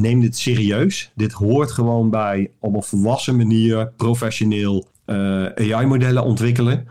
neem 0.00 0.20
dit 0.20 0.38
serieus. 0.38 1.12
Dit 1.14 1.32
hoort 1.32 1.70
gewoon 1.70 2.10
bij 2.10 2.50
op 2.60 2.74
een 2.74 2.82
volwassen 2.82 3.36
manier 3.36 3.92
professioneel 3.96 4.88
AI-modellen 5.54 6.22
ontwikkelen. 6.22 6.86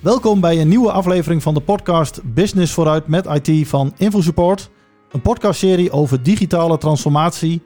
Welkom 0.00 0.40
bij 0.40 0.60
een 0.60 0.68
nieuwe 0.68 0.92
aflevering 0.92 1.42
van 1.42 1.54
de 1.54 1.60
podcast 1.60 2.20
Business 2.24 2.72
vooruit 2.72 3.06
met 3.06 3.26
IT 3.26 3.68
van 3.68 3.92
InfoSupport. 3.96 4.70
Een 5.10 5.20
podcastserie 5.20 5.90
over 5.90 6.22
digitale 6.22 6.78
transformatie. 6.78 7.62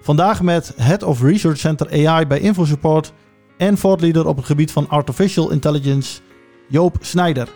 Vandaag 0.00 0.42
met 0.42 0.72
Head 0.76 1.02
of 1.02 1.22
Research 1.22 1.58
Center 1.58 2.08
AI 2.08 2.26
bij 2.26 2.40
InfoSupport 2.40 3.12
en 3.56 3.78
voortleader 3.78 4.26
op 4.26 4.36
het 4.36 4.46
gebied 4.46 4.72
van 4.72 4.88
Artificial 4.88 5.50
Intelligence, 5.50 6.20
Joop 6.68 6.96
Snijder. 7.00 7.48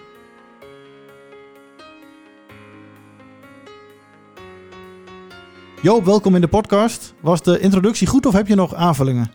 Joop, 5.83 6.05
welkom 6.05 6.35
in 6.35 6.41
de 6.41 6.49
podcast. 6.49 7.15
Was 7.21 7.43
de 7.43 7.61
introductie 7.61 8.07
goed 8.07 8.27
of 8.27 8.33
heb 8.33 8.47
je 8.47 8.55
nog 8.55 8.75
aanvullingen? 8.75 9.31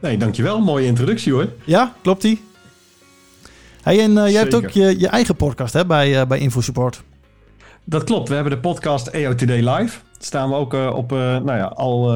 Nee, 0.00 0.16
dankjewel. 0.16 0.60
Mooie 0.60 0.86
introductie 0.86 1.32
hoor. 1.32 1.52
Ja, 1.64 1.94
klopt 2.02 2.22
die? 2.22 2.42
Hey, 3.82 4.00
en 4.00 4.10
uh, 4.10 4.16
jij 4.16 4.40
hebt 4.40 4.54
ook 4.54 4.68
je, 4.68 4.98
je 4.98 5.08
eigen 5.08 5.36
podcast 5.36 5.72
hè, 5.72 5.86
bij, 5.86 6.20
uh, 6.20 6.26
bij 6.26 6.38
InfoSupport. 6.38 7.02
Dat 7.84 8.04
klopt. 8.04 8.28
We 8.28 8.34
hebben 8.34 8.52
de 8.52 8.58
podcast 8.58 9.04
Today 9.12 9.68
Live. 9.68 9.98
Staan 10.22 10.48
we 10.48 10.54
ook 10.54 10.74
uh, 10.74 10.94
op 10.94 11.10
nou 11.10 11.52
ja, 11.52 11.64
al 11.64 12.14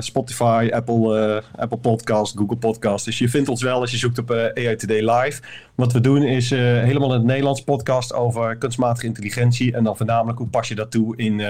Spotify, 0.00 0.68
Apple, 0.72 1.42
Apple 1.56 1.78
Podcast, 1.78 2.36
Google 2.38 2.56
Podcast. 2.56 3.04
Dus 3.04 3.18
je 3.18 3.28
vindt 3.28 3.48
ons 3.48 3.62
wel 3.62 3.80
als 3.80 3.90
je 3.90 3.96
zoekt 3.96 4.18
op 4.18 4.30
AI 4.30 4.76
Today 4.76 5.10
Live. 5.10 5.42
Wat 5.74 5.92
we 5.92 6.00
doen 6.00 6.22
is 6.22 6.50
helemaal 6.50 7.08
in 7.08 7.18
het 7.18 7.24
Nederlands 7.24 7.64
podcast 7.64 8.14
over 8.14 8.56
kunstmatige 8.56 9.06
intelligentie. 9.06 9.74
En 9.74 9.84
dan 9.84 9.96
voornamelijk 9.96 10.38
hoe 10.38 10.48
pas 10.48 10.68
je 10.68 10.74
dat 10.74 10.90
toe 10.90 11.16
in, 11.16 11.40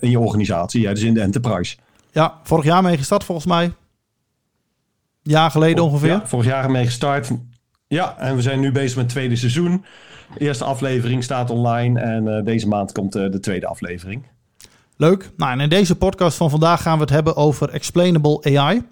in 0.00 0.10
je 0.10 0.18
organisatie, 0.18 0.80
ja, 0.80 0.90
dus 0.90 1.02
in 1.02 1.14
de 1.14 1.20
enterprise. 1.20 1.76
Ja, 2.10 2.38
vorig 2.42 2.64
jaar 2.64 2.82
mee 2.82 2.96
gestart 2.96 3.24
volgens 3.24 3.46
mij. 3.46 3.72
Jaar 5.22 5.50
geleden 5.50 5.84
ongeveer. 5.84 6.08
Ja, 6.08 6.26
vorig 6.26 6.46
jaar 6.46 6.70
mee 6.70 6.84
gestart. 6.84 7.30
Ja, 7.86 8.18
en 8.18 8.36
we 8.36 8.42
zijn 8.42 8.60
nu 8.60 8.72
bezig 8.72 8.96
met 8.96 9.04
het 9.04 9.14
tweede 9.14 9.36
seizoen. 9.36 9.84
De 10.34 10.40
eerste 10.40 10.64
aflevering 10.64 11.24
staat 11.24 11.50
online 11.50 12.00
en 12.00 12.44
deze 12.44 12.68
maand 12.68 12.92
komt 12.92 13.12
de 13.12 13.40
tweede 13.40 13.66
aflevering. 13.66 14.34
Leuk. 14.96 15.30
Nou, 15.36 15.52
en 15.52 15.60
in 15.60 15.68
deze 15.68 15.96
podcast 15.96 16.36
van 16.36 16.50
vandaag 16.50 16.82
gaan 16.82 16.94
we 16.94 17.00
het 17.00 17.10
hebben 17.10 17.36
over 17.36 17.70
explainable 17.70 18.58
AI. 18.58 18.82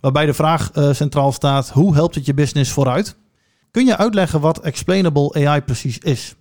Waarbij 0.00 0.26
de 0.26 0.34
vraag 0.34 0.70
uh, 0.74 0.92
centraal 0.92 1.32
staat: 1.32 1.70
hoe 1.70 1.94
helpt 1.94 2.14
het 2.14 2.26
je 2.26 2.34
business 2.34 2.72
vooruit? 2.72 3.16
Kun 3.70 3.86
je 3.86 3.96
uitleggen 3.96 4.40
wat 4.40 4.60
explainable 4.60 5.46
AI 5.46 5.60
precies 5.60 5.98
is? 5.98 6.34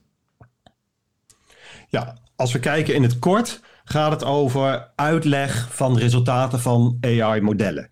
Ja, 1.87 2.17
als 2.35 2.51
we 2.51 2.59
kijken 2.59 2.95
in 2.95 3.03
het 3.03 3.19
kort, 3.19 3.59
gaat 3.83 4.11
het 4.11 4.23
over 4.23 4.91
uitleg 4.95 5.67
van 5.71 5.97
resultaten 5.97 6.59
van 6.59 6.97
AI-modellen. 7.01 7.89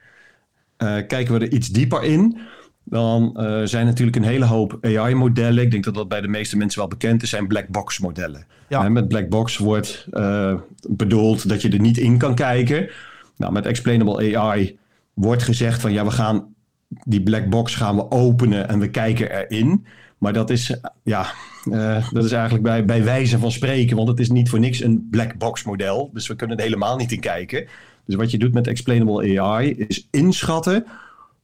kijken 0.77 1.33
we 1.33 1.39
er 1.39 1.51
iets 1.51 1.67
dieper 1.67 2.03
in, 2.03 2.39
dan 2.83 3.37
uh, 3.37 3.61
zijn 3.63 3.85
natuurlijk 3.85 4.17
een 4.17 4.23
hele 4.23 4.45
hoop 4.45 4.77
AI-modellen. 4.81 5.63
Ik 5.63 5.71
denk 5.71 5.83
dat 5.83 5.93
dat 5.93 6.07
bij 6.07 6.21
de 6.21 6.27
meeste 6.27 6.57
mensen 6.57 6.79
wel 6.79 6.87
bekend 6.87 7.23
is, 7.23 7.29
zijn 7.29 7.47
black 7.47 7.67
box 7.67 7.99
modellen. 7.99 8.45
Ja. 8.69 8.89
met 8.89 9.07
black 9.07 9.29
box 9.29 9.57
wordt 9.57 10.07
uh, 10.11 10.53
bedoeld 10.89 11.49
dat 11.49 11.61
je 11.61 11.69
er 11.69 11.79
niet 11.79 11.97
in 11.97 12.17
kan 12.17 12.35
kijken. 12.35 12.89
Nou, 13.37 13.53
met 13.53 13.65
explainable 13.65 14.37
AI 14.37 14.77
wordt 15.13 15.43
gezegd 15.43 15.81
van 15.81 15.93
ja, 15.93 16.05
we 16.05 16.11
gaan 16.11 16.53
die 16.87 17.23
black 17.23 17.49
box 17.49 17.75
gaan 17.75 17.95
we 17.95 18.11
openen 18.11 18.67
en 18.67 18.79
we 18.79 18.89
kijken 18.89 19.31
erin. 19.31 19.85
Maar 20.17 20.33
dat 20.33 20.49
is, 20.49 20.79
ja, 21.03 21.25
uh, 21.65 22.09
dat 22.11 22.23
is 22.25 22.31
eigenlijk 22.31 22.63
bij, 22.63 22.85
bij 22.85 23.03
wijze 23.03 23.39
van 23.39 23.51
spreken, 23.51 23.95
want 23.95 24.07
het 24.07 24.19
is 24.19 24.29
niet 24.29 24.49
voor 24.49 24.59
niks 24.59 24.83
een 24.83 25.07
black 25.11 25.37
box 25.37 25.63
model. 25.63 26.09
Dus 26.13 26.27
we 26.27 26.35
kunnen 26.35 26.57
er 26.57 26.63
helemaal 26.63 26.97
niet 26.97 27.11
in 27.11 27.19
kijken. 27.19 27.67
Dus 28.05 28.15
wat 28.15 28.31
je 28.31 28.37
doet 28.37 28.53
met 28.53 28.67
explainable 28.67 29.39
AI 29.39 29.71
is 29.71 30.07
inschatten 30.11 30.85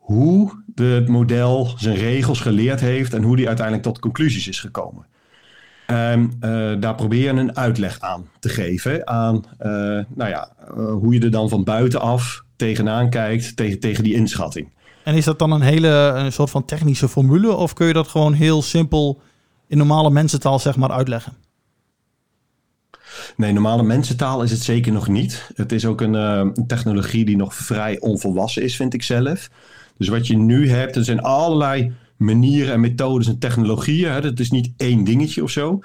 hoe 0.10 0.64
de, 0.66 0.84
het 0.84 1.08
model 1.08 1.74
zijn 1.78 1.96
regels 1.96 2.40
geleerd 2.40 2.80
heeft 2.80 3.14
en 3.14 3.24
hoe 3.24 3.36
die 3.36 3.48
uiteindelijk 3.48 3.86
tot 3.86 4.00
conclusies 4.00 4.48
is 4.48 4.60
gekomen. 4.60 5.06
En 5.88 6.22
uh, 6.42 6.72
daar 6.80 6.96
probeer 6.96 7.22
je 7.34 7.40
een 7.40 7.58
uitleg 7.58 8.00
aan 8.00 8.30
te 8.40 8.50
geven 8.50 9.08
aan 9.08 9.36
uh, 9.36 9.70
nou 10.16 10.30
ja, 10.30 10.52
uh, 10.78 10.92
hoe 10.92 11.14
je 11.14 11.20
er 11.20 11.32
dan 11.32 11.50
van 11.50 11.64
buitenaf 11.64 12.44
tegenaan 12.56 13.10
kijkt 13.10 13.56
tegen, 13.56 13.80
tegen 13.80 14.04
die 14.04 14.14
inschatting. 14.14 14.70
En 15.04 15.16
is 15.16 15.26
dat 15.26 15.40
dan 15.40 15.52
een 15.52 15.62
hele 15.62 15.88
een 16.16 16.32
soort 16.32 16.50
van 16.50 16.66
technische 16.66 17.10
formule 17.10 17.52
of 17.52 17.74
kun 17.74 17.88
je 17.88 17.94
dat 17.94 18.08
gewoon 18.08 18.34
heel 18.34 18.62
simpel 18.62 19.22
in 19.68 19.78
normale 19.78 20.10
mensentaal 20.10 20.60
zeg 20.60 20.76
maar 20.76 20.92
uitleggen? 20.92 21.34
Nee, 23.36 23.54
normale 23.54 23.84
mensentaal 23.84 24.44
is 24.44 24.52
het 24.52 24.62
zeker 24.62 24.92
nog 24.92 25.08
niet. 25.08 25.52
Het 25.56 25.72
is 25.72 25.86
ook 25.86 26.02
een, 26.02 26.14
een 26.14 26.68
technologie 26.68 27.26
die 27.26 27.38
nog 27.38 27.54
vrij 27.54 28.00
onvolwassen 28.00 28.64
is, 28.64 28.76
vind 28.76 28.94
ik 28.94 29.04
zelf. 29.04 29.50
Dus 30.00 30.08
wat 30.08 30.28
je 30.28 30.38
nu 30.38 30.70
hebt, 30.70 30.96
er 30.96 31.04
zijn 31.04 31.22
allerlei 31.22 31.94
manieren 32.18 32.74
en 32.74 32.80
methodes 32.80 33.28
en 33.28 33.40
technologieën. 33.40 34.12
Hè? 34.12 34.22
Dat 34.22 34.40
is 34.40 34.52
niet 34.52 34.72
één 34.78 35.04
dingetje 35.04 35.44
of 35.44 35.50
zo. 35.50 35.80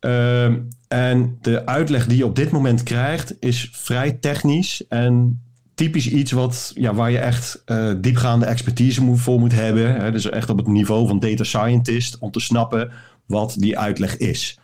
Uh, 0.00 0.44
en 0.88 1.38
de 1.40 1.66
uitleg 1.66 2.06
die 2.06 2.16
je 2.16 2.24
op 2.24 2.36
dit 2.36 2.50
moment 2.50 2.82
krijgt 2.82 3.36
is 3.40 3.68
vrij 3.72 4.12
technisch 4.12 4.86
en 4.88 5.40
typisch 5.74 6.08
iets 6.08 6.32
wat, 6.32 6.72
ja, 6.74 6.94
waar 6.94 7.10
je 7.10 7.18
echt 7.18 7.62
uh, 7.66 7.92
diepgaande 8.00 8.46
expertise 8.46 9.16
voor 9.16 9.38
moet 9.38 9.52
hebben. 9.52 9.94
Hè? 10.00 10.12
Dus 10.12 10.30
echt 10.30 10.50
op 10.50 10.56
het 10.56 10.66
niveau 10.66 11.06
van 11.08 11.18
data 11.18 11.44
scientist 11.44 12.18
om 12.18 12.30
te 12.30 12.40
snappen 12.40 12.90
wat 13.26 13.54
die 13.58 13.78
uitleg 13.78 14.16
is. 14.16 14.58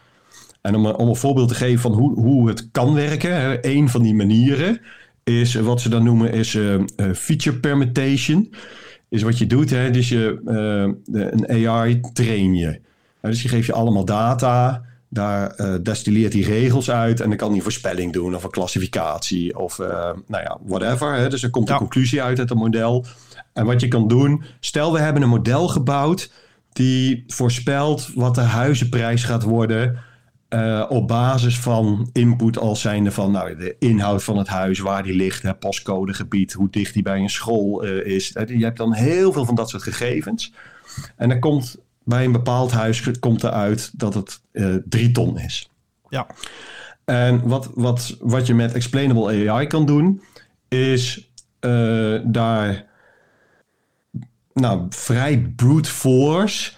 En 0.60 0.74
om, 0.74 0.86
om 0.86 1.08
een 1.08 1.16
voorbeeld 1.16 1.48
te 1.48 1.54
geven 1.54 1.80
van 1.80 1.92
hoe, 1.92 2.14
hoe 2.14 2.48
het 2.48 2.68
kan 2.72 2.94
werken, 2.94 3.40
hè? 3.40 3.66
een 3.66 3.88
van 3.88 4.02
die 4.02 4.14
manieren 4.14 4.80
is 5.24 5.54
wat 5.54 5.80
ze 5.80 5.88
dan 5.88 6.04
noemen 6.04 6.32
is 6.32 6.54
uh, 6.54 6.82
feature 7.14 7.56
permutation 7.56 8.50
is 9.12 9.22
wat 9.22 9.38
je 9.38 9.46
doet. 9.46 9.70
Hè? 9.70 9.90
Dus 9.90 10.08
je, 10.08 10.40
uh, 10.46 11.22
een 11.22 11.68
AI 11.68 12.00
train 12.12 12.54
je. 12.54 12.80
dus 13.20 13.42
je 13.42 13.48
geeft 13.48 13.66
je 13.66 13.72
allemaal 13.72 14.04
data. 14.04 14.82
Daar 15.08 15.54
uh, 15.56 15.74
destilleert 15.82 16.32
hij 16.32 16.42
regels 16.42 16.90
uit. 16.90 17.20
En 17.20 17.28
dan 17.28 17.38
kan 17.38 17.52
hij 17.52 17.60
voorspelling 17.60 18.12
doen 18.12 18.34
of 18.34 18.44
een 18.44 18.50
klassificatie 18.50 19.58
of 19.58 19.78
uh, 19.78 19.86
nou 20.26 20.42
ja, 20.42 20.58
whatever. 20.62 21.14
Hè? 21.14 21.28
Dus 21.28 21.42
er 21.42 21.50
komt 21.50 21.70
een 21.70 21.76
conclusie 21.76 22.22
uit 22.22 22.38
uit 22.38 22.48
het 22.48 22.58
model. 22.58 23.04
En 23.52 23.66
wat 23.66 23.80
je 23.80 23.88
kan 23.88 24.08
doen, 24.08 24.42
stel 24.60 24.92
we 24.92 24.98
hebben 24.98 25.22
een 25.22 25.28
model 25.28 25.68
gebouwd 25.68 26.30
die 26.72 27.24
voorspelt 27.26 28.10
wat 28.14 28.34
de 28.34 28.40
huizenprijs 28.40 29.24
gaat 29.24 29.42
worden 29.42 29.98
uh, 30.54 30.84
op 30.88 31.08
basis 31.08 31.58
van 31.58 32.08
input 32.12 32.58
als 32.58 32.80
zijnde 32.80 33.12
van 33.12 33.32
nou, 33.32 33.56
de 33.56 33.76
inhoud 33.78 34.24
van 34.24 34.38
het 34.38 34.48
huis, 34.48 34.78
waar 34.78 35.02
die 35.02 35.14
ligt, 35.14 35.42
het 35.42 35.58
postcodegebied, 35.58 36.52
hoe 36.52 36.70
dicht 36.70 36.94
die 36.94 37.02
bij 37.02 37.18
een 37.18 37.30
school 37.30 37.86
uh, 37.86 38.06
is. 38.14 38.36
Uh, 38.36 38.58
je 38.58 38.64
hebt 38.64 38.76
dan 38.76 38.94
heel 38.94 39.32
veel 39.32 39.44
van 39.44 39.54
dat 39.54 39.70
soort 39.70 39.82
gegevens. 39.82 40.52
En 41.16 41.28
dan 41.28 41.38
komt 41.38 41.76
bij 42.04 42.24
een 42.24 42.32
bepaald 42.32 42.70
huis 42.70 43.18
komt 43.18 43.44
eruit 43.44 43.90
dat 43.98 44.14
het 44.14 44.40
drie 44.84 45.10
ton 45.10 45.38
is. 45.38 45.70
Ja. 46.08 46.26
En 47.04 47.48
wat, 47.48 47.70
wat, 47.74 48.16
wat 48.20 48.46
je 48.46 48.54
met 48.54 48.72
explainable 48.72 49.50
AI 49.50 49.66
kan 49.66 49.86
doen, 49.86 50.22
is 50.68 51.30
daar 52.24 52.84
nou, 54.54 54.86
vrij 54.88 55.52
brute 55.56 55.90
force 55.90 56.72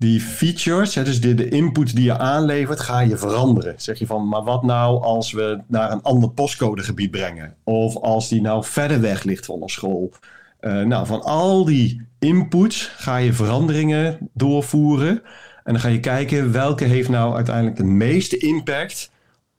die 0.00 0.20
features, 0.20 0.94
hè, 0.94 1.04
dus 1.04 1.20
de, 1.20 1.34
de 1.34 1.48
inputs 1.48 1.92
die 1.92 2.04
je 2.04 2.18
aanlevert, 2.18 2.80
ga 2.80 3.00
je 3.00 3.16
veranderen. 3.16 3.74
Zeg 3.76 3.98
je 3.98 4.06
van, 4.06 4.28
maar 4.28 4.42
wat 4.42 4.62
nou 4.62 5.02
als 5.02 5.32
we 5.32 5.60
naar 5.66 5.92
een 5.92 6.02
ander 6.02 6.30
postcodegebied 6.30 7.10
brengen? 7.10 7.54
Of 7.64 7.96
als 7.96 8.28
die 8.28 8.40
nou 8.40 8.64
verder 8.64 9.00
weg 9.00 9.22
ligt 9.22 9.46
van 9.46 9.62
een 9.62 9.68
school? 9.68 10.12
Uh, 10.60 10.82
nou, 10.82 11.06
van 11.06 11.22
al 11.22 11.64
die 11.64 12.06
inputs 12.18 12.92
ga 12.96 13.16
je 13.16 13.32
veranderingen 13.32 14.30
doorvoeren. 14.34 15.22
En 15.64 15.72
dan 15.72 15.80
ga 15.80 15.88
je 15.88 16.00
kijken 16.00 16.52
welke 16.52 16.84
heeft 16.84 17.08
nou 17.08 17.34
uiteindelijk 17.34 17.76
de 17.76 17.84
meeste 17.84 18.36
impact 18.36 19.10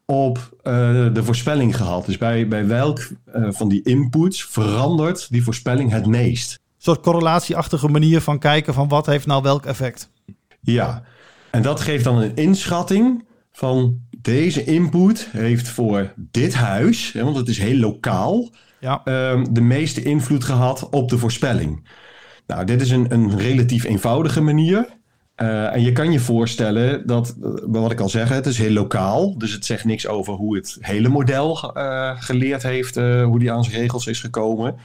op 0.05 0.37
uh, 0.37 0.73
de 1.13 1.23
voorspelling 1.23 1.75
gehad. 1.75 2.05
Dus 2.05 2.17
bij, 2.17 2.47
bij 2.47 2.67
welk 2.67 2.99
uh, 3.35 3.47
van 3.49 3.69
die 3.69 3.81
inputs 3.83 4.45
verandert 4.45 5.27
die 5.31 5.43
voorspelling 5.43 5.91
het 5.91 6.05
meest? 6.05 6.51
Een 6.53 6.87
soort 6.87 7.01
correlatieachtige 7.01 7.87
manier 7.87 8.21
van 8.21 8.39
kijken 8.39 8.73
van 8.73 8.87
wat 8.87 9.05
heeft 9.05 9.25
nou 9.25 9.41
welk 9.41 9.65
effect. 9.65 10.09
Ja, 10.61 11.03
en 11.51 11.61
dat 11.61 11.81
geeft 11.81 12.03
dan 12.03 12.17
een 12.17 12.35
inschatting 12.35 13.25
van 13.51 13.99
deze 14.17 14.63
input 14.63 15.27
heeft 15.31 15.69
voor 15.69 16.13
dit 16.15 16.53
huis, 16.53 17.11
want 17.11 17.35
het 17.35 17.47
is 17.47 17.57
heel 17.57 17.77
lokaal, 17.77 18.49
ja. 18.79 19.01
um, 19.05 19.53
de 19.53 19.61
meeste 19.61 20.03
invloed 20.03 20.43
gehad 20.43 20.89
op 20.89 21.09
de 21.09 21.17
voorspelling. 21.17 21.87
Nou, 22.47 22.65
dit 22.65 22.81
is 22.81 22.91
een, 22.91 23.13
een 23.13 23.37
relatief 23.37 23.83
eenvoudige 23.83 24.41
manier. 24.41 24.87
Uh, 25.37 25.73
en 25.73 25.81
je 25.81 25.91
kan 25.91 26.11
je 26.11 26.19
voorstellen 26.19 27.07
dat, 27.07 27.35
uh, 27.43 27.51
wat 27.65 27.91
ik 27.91 27.99
al 27.99 28.09
zeg, 28.09 28.29
het 28.29 28.45
is 28.45 28.57
heel 28.57 28.71
lokaal. 28.71 29.37
Dus 29.37 29.53
het 29.53 29.65
zegt 29.65 29.85
niks 29.85 30.07
over 30.07 30.33
hoe 30.33 30.55
het 30.55 30.77
hele 30.79 31.09
model 31.09 31.73
uh, 31.77 32.21
geleerd 32.21 32.63
heeft, 32.63 32.95
hoe 32.95 33.39
die 33.39 33.51
aan 33.51 33.63
zijn 33.63 33.81
regels 33.81 34.07
is 34.07 34.19
gekomen. 34.19 34.75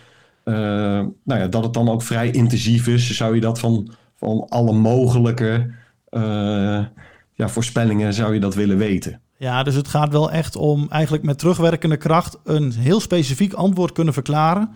nou 0.45 1.13
ja, 1.25 1.47
dat 1.47 1.65
het 1.65 1.75
dan 1.75 1.89
ook 1.89 2.03
vrij 2.03 2.31
intensief 2.31 2.87
is, 2.87 3.17
zou 3.17 3.35
je 3.35 3.41
dat 3.41 3.59
van 3.59 3.91
van 4.17 4.47
alle 4.49 4.73
mogelijke 4.73 5.71
uh, 6.11 6.85
ja, 7.33 7.49
voorspellingen 7.49 8.15
zou 8.15 8.35
je 8.35 8.41
dat 8.41 8.55
willen 8.55 8.79
weten. 8.79 9.21
Ja, 9.39 9.63
dus 9.63 9.75
het 9.75 9.89
gaat 9.89 10.13
wel 10.13 10.31
echt 10.31 10.57
om 10.57 10.87
eigenlijk 10.89 11.25
met 11.25 11.39
terugwerkende 11.39 11.97
kracht 11.97 12.39
een 12.45 12.73
heel 12.73 13.01
specifiek 13.01 13.53
antwoord 13.53 13.93
kunnen 13.93 14.15
verklaren 14.15 14.71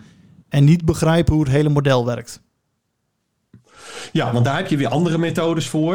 en 0.49 0.63
niet 0.63 0.85
begrijpen 0.85 1.33
hoe 1.33 1.43
het 1.43 1.51
hele 1.51 1.69
model 1.69 2.05
werkt. 2.05 2.41
Ja, 4.11 4.33
want 4.33 4.45
daar 4.45 4.57
heb 4.57 4.67
je 4.67 4.77
weer 4.77 4.87
andere 4.87 5.17
methodes 5.17 5.67
voor. 5.67 5.93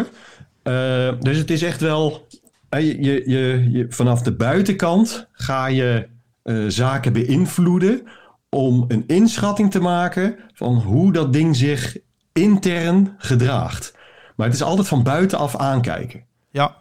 Uh, 0.63 1.13
dus 1.21 1.39
het 1.39 1.51
is 1.51 1.63
echt 1.63 1.81
wel. 1.81 2.27
Je, 2.71 3.03
je, 3.03 3.23
je, 3.27 3.69
je, 3.71 3.87
vanaf 3.89 4.23
de 4.23 4.33
buitenkant 4.33 5.29
ga 5.33 5.67
je 5.67 6.09
uh, 6.45 6.65
zaken 6.69 7.13
beïnvloeden 7.13 8.03
om 8.49 8.85
een 8.89 9.05
inschatting 9.07 9.71
te 9.71 9.81
maken 9.81 10.37
van 10.53 10.75
hoe 10.75 11.13
dat 11.13 11.33
ding 11.33 11.57
zich 11.57 11.97
intern 12.37 13.15
gedraagt. 13.19 13.95
Maar 14.37 14.47
het 14.47 14.55
is 14.55 14.63
altijd 14.63 14.89
van 14.89 15.03
buitenaf 15.03 15.57
aankijken. 15.57 16.25
Ja, 16.51 16.77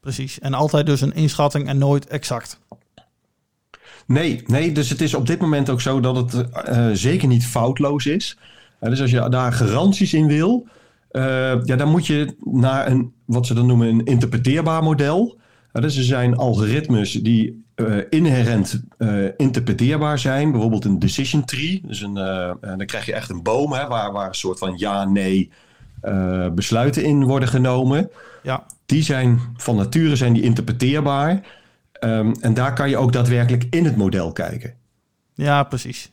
precies. 0.00 0.38
En 0.38 0.54
altijd 0.54 0.86
dus 0.86 1.00
een 1.00 1.14
inschatting 1.14 1.68
en 1.68 1.78
nooit 1.78 2.06
exact. 2.06 2.60
Nee, 4.06 4.42
nee, 4.46 4.72
dus 4.72 4.88
het 4.88 5.00
is 5.00 5.14
op 5.14 5.26
dit 5.26 5.40
moment 5.40 5.70
ook 5.70 5.80
zo 5.80 6.00
dat 6.00 6.16
het 6.16 6.34
uh, 6.68 6.88
zeker 6.92 7.28
niet 7.28 7.46
foutloos 7.46 8.06
is. 8.06 8.38
Uh, 8.80 8.90
dus 8.90 9.00
als 9.00 9.10
je 9.10 9.28
daar 9.28 9.52
garanties 9.52 10.14
in 10.14 10.26
wil, 10.26 10.66
uh, 11.12 11.22
ja, 11.64 11.76
dan 11.76 11.88
moet 11.88 12.06
je 12.06 12.36
naar 12.40 12.86
een, 12.86 13.12
wat 13.24 13.46
ze 13.46 13.54
dan 13.54 13.66
noemen, 13.66 13.88
een 13.88 14.04
interpreteerbaar 14.04 14.82
model. 14.82 15.38
dus 15.72 15.96
er 15.96 16.02
zijn 16.02 16.36
algoritmes 16.36 17.12
die 17.12 17.65
inherent 18.10 18.80
interpreteerbaar 19.36 20.18
zijn. 20.18 20.50
Bijvoorbeeld 20.50 20.84
een 20.84 20.98
decision 20.98 21.44
tree. 21.44 21.82
Dus 21.86 22.00
een, 22.00 22.14
dan 22.60 22.86
krijg 22.86 23.06
je 23.06 23.12
echt 23.12 23.30
een 23.30 23.42
boom 23.42 23.72
hè, 23.72 23.86
waar, 23.86 24.12
waar 24.12 24.28
een 24.28 24.34
soort 24.34 24.58
van 24.58 24.72
ja, 24.76 25.04
nee 25.04 25.50
besluiten 26.52 27.04
in 27.04 27.24
worden 27.24 27.48
genomen. 27.48 28.10
Ja. 28.42 28.66
Die 28.86 29.02
zijn 29.02 29.40
van 29.56 29.76
nature 29.76 30.16
zijn 30.16 30.32
die 30.32 30.42
interpreteerbaar. 30.42 31.40
Um, 32.00 32.34
en 32.40 32.54
daar 32.54 32.74
kan 32.74 32.88
je 32.88 32.96
ook 32.96 33.12
daadwerkelijk 33.12 33.66
in 33.70 33.84
het 33.84 33.96
model 33.96 34.32
kijken. 34.32 34.74
Ja, 35.34 35.62
precies. 35.62 36.10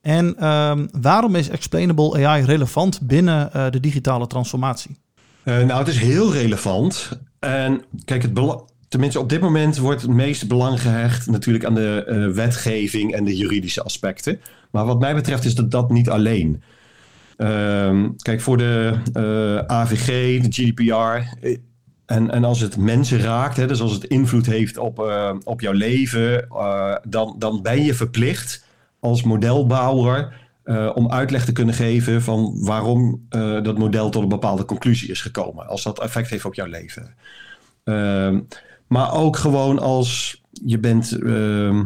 En 0.00 0.48
um, 0.48 0.88
waarom 1.00 1.34
is 1.34 1.48
explainable 1.48 2.26
AI 2.26 2.44
relevant 2.44 3.00
binnen 3.00 3.50
uh, 3.56 3.70
de 3.70 3.80
digitale 3.80 4.26
transformatie? 4.26 4.96
Uh, 5.44 5.56
nou, 5.62 5.78
het 5.78 5.88
is 5.88 5.98
heel 5.98 6.32
relevant. 6.32 7.18
En 7.38 7.84
kijk, 8.04 8.22
het 8.22 8.34
tenminste 8.92 9.20
op 9.20 9.28
dit 9.28 9.40
moment 9.40 9.78
wordt 9.78 10.02
het 10.02 10.10
meeste 10.10 10.46
belang 10.46 10.80
gehecht 10.80 11.26
natuurlijk 11.26 11.64
aan 11.64 11.74
de 11.74 12.06
uh, 12.08 12.34
wetgeving 12.34 13.14
en 13.14 13.24
de 13.24 13.36
juridische 13.36 13.82
aspecten. 13.82 14.40
Maar 14.70 14.84
wat 14.84 15.00
mij 15.00 15.14
betreft 15.14 15.44
is 15.44 15.54
dat 15.54 15.70
dat 15.70 15.90
niet 15.90 16.10
alleen. 16.10 16.62
Um, 17.36 18.16
kijk, 18.16 18.40
voor 18.40 18.56
de 18.56 18.94
AVG, 19.66 20.40
de 20.40 20.48
GDPR, 20.50 21.46
en, 22.06 22.30
en 22.30 22.44
als 22.44 22.60
het 22.60 22.76
mensen 22.76 23.20
raakt, 23.20 23.56
hè, 23.56 23.66
dus 23.66 23.80
als 23.80 23.92
het 23.92 24.04
invloed 24.04 24.46
heeft 24.46 24.78
op, 24.78 24.98
uh, 24.98 25.34
op 25.44 25.60
jouw 25.60 25.72
leven, 25.72 26.46
uh, 26.50 26.96
dan, 27.08 27.34
dan 27.38 27.62
ben 27.62 27.84
je 27.84 27.94
verplicht 27.94 28.64
als 29.00 29.22
modelbouwer 29.22 30.34
uh, 30.64 30.90
om 30.94 31.10
uitleg 31.10 31.44
te 31.44 31.52
kunnen 31.52 31.74
geven 31.74 32.22
van 32.22 32.64
waarom 32.64 33.26
dat 33.62 33.78
model 33.78 34.10
tot 34.10 34.22
een 34.22 34.28
bepaalde 34.28 34.64
conclusie 34.64 35.10
is 35.10 35.20
gekomen. 35.20 35.66
Als 35.66 35.82
dat 35.82 36.00
effect 36.00 36.30
heeft 36.30 36.44
op 36.44 36.54
jouw 36.54 36.66
leven. 36.66 37.14
Ehm, 37.84 38.40
maar 38.92 39.12
ook 39.12 39.36
gewoon 39.36 39.78
als 39.78 40.42
je 40.64 40.78
bent 40.78 41.12
ehm, 41.12 41.84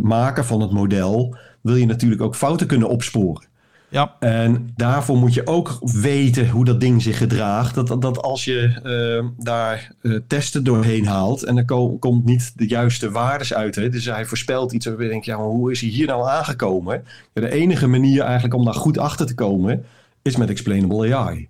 maker 0.00 0.44
van 0.44 0.60
het 0.60 0.70
model, 0.70 1.36
wil 1.60 1.76
je 1.76 1.86
natuurlijk 1.86 2.22
ook 2.22 2.36
fouten 2.36 2.66
kunnen 2.66 2.88
opsporen. 2.88 3.46
Ja. 3.88 4.16
En 4.20 4.70
daarvoor 4.76 5.16
moet 5.16 5.34
je 5.34 5.46
ook 5.46 5.78
weten 5.80 6.48
hoe 6.48 6.64
dat 6.64 6.80
ding 6.80 7.02
zich 7.02 7.18
gedraagt. 7.18 7.74
Dat, 7.74 8.02
dat, 8.02 8.22
als 8.22 8.44
je 8.44 8.80
uh, 8.84 9.28
daar 9.44 9.92
uh, 10.02 10.18
testen 10.26 10.64
doorheen 10.64 11.06
haalt 11.06 11.42
en 11.42 11.56
er 11.56 11.64
ko 11.64 11.98
komt 11.98 12.24
niet 12.24 12.52
de 12.56 12.68
juiste 12.68 13.10
waardes 13.10 13.54
uit. 13.54 13.74
Hè? 13.74 13.88
Dus 13.88 14.04
hij 14.04 14.24
voorspelt 14.24 14.72
iets 14.72 14.86
waarbij 14.86 15.04
je 15.04 15.10
denkt, 15.10 15.26
ja, 15.26 15.36
maar 15.36 15.46
hoe 15.46 15.70
is 15.70 15.80
hij 15.80 15.90
hier 15.90 16.06
nou 16.06 16.28
aangekomen? 16.28 17.04
Ja, 17.32 17.40
de 17.40 17.50
enige 17.50 17.86
manier 17.86 18.22
eigenlijk 18.22 18.54
om 18.54 18.64
daar 18.64 18.74
goed 18.74 18.98
achter 18.98 19.26
te 19.26 19.34
komen 19.34 19.84
is 20.22 20.36
met 20.36 20.50
explainable 20.50 21.14
AI. 21.14 21.48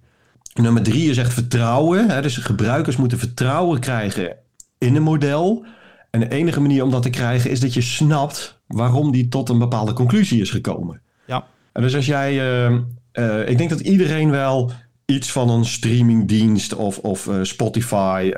Nummer 0.54 0.82
drie 0.82 1.10
is 1.10 1.19
echt 1.19 1.32
vertrouwen. 1.32 2.10
Hè? 2.10 2.22
Dus 2.22 2.37
gebruikers 2.37 2.96
moeten 2.96 3.19
vertrouwen 3.19 3.81
krijgen 3.81 4.37
in 4.78 4.96
een 4.96 5.02
model. 5.02 5.64
En 6.11 6.20
de 6.20 6.28
enige 6.28 6.61
manier 6.61 6.82
om 6.82 6.90
dat 6.90 7.02
te 7.02 7.11
krijgen 7.11 7.50
is 7.50 7.61
dat 7.61 7.75
je 7.75 7.81
snapt 7.81 8.61
waarom 8.67 9.12
die 9.12 9.28
tot 9.28 9.49
een 9.49 9.58
bepaalde 9.58 9.93
conclusie 9.93 10.40
is 10.40 10.50
gekomen. 10.50 11.00
Ja. 11.26 11.44
En 11.73 11.82
dus 11.82 11.94
als 11.94 12.06
jij, 12.06 12.32
uh, 12.69 12.78
uh, 13.12 13.49
ik 13.49 13.58
denk 13.58 13.70
dat 13.70 13.81
iedereen 13.81 14.31
wel 14.31 14.70
iets 15.06 15.32
van 15.32 15.50
een 15.50 15.64
streamingdienst 15.64 16.75
of, 16.75 16.99
of 16.99 17.26
uh, 17.26 17.34
Spotify 17.43 18.32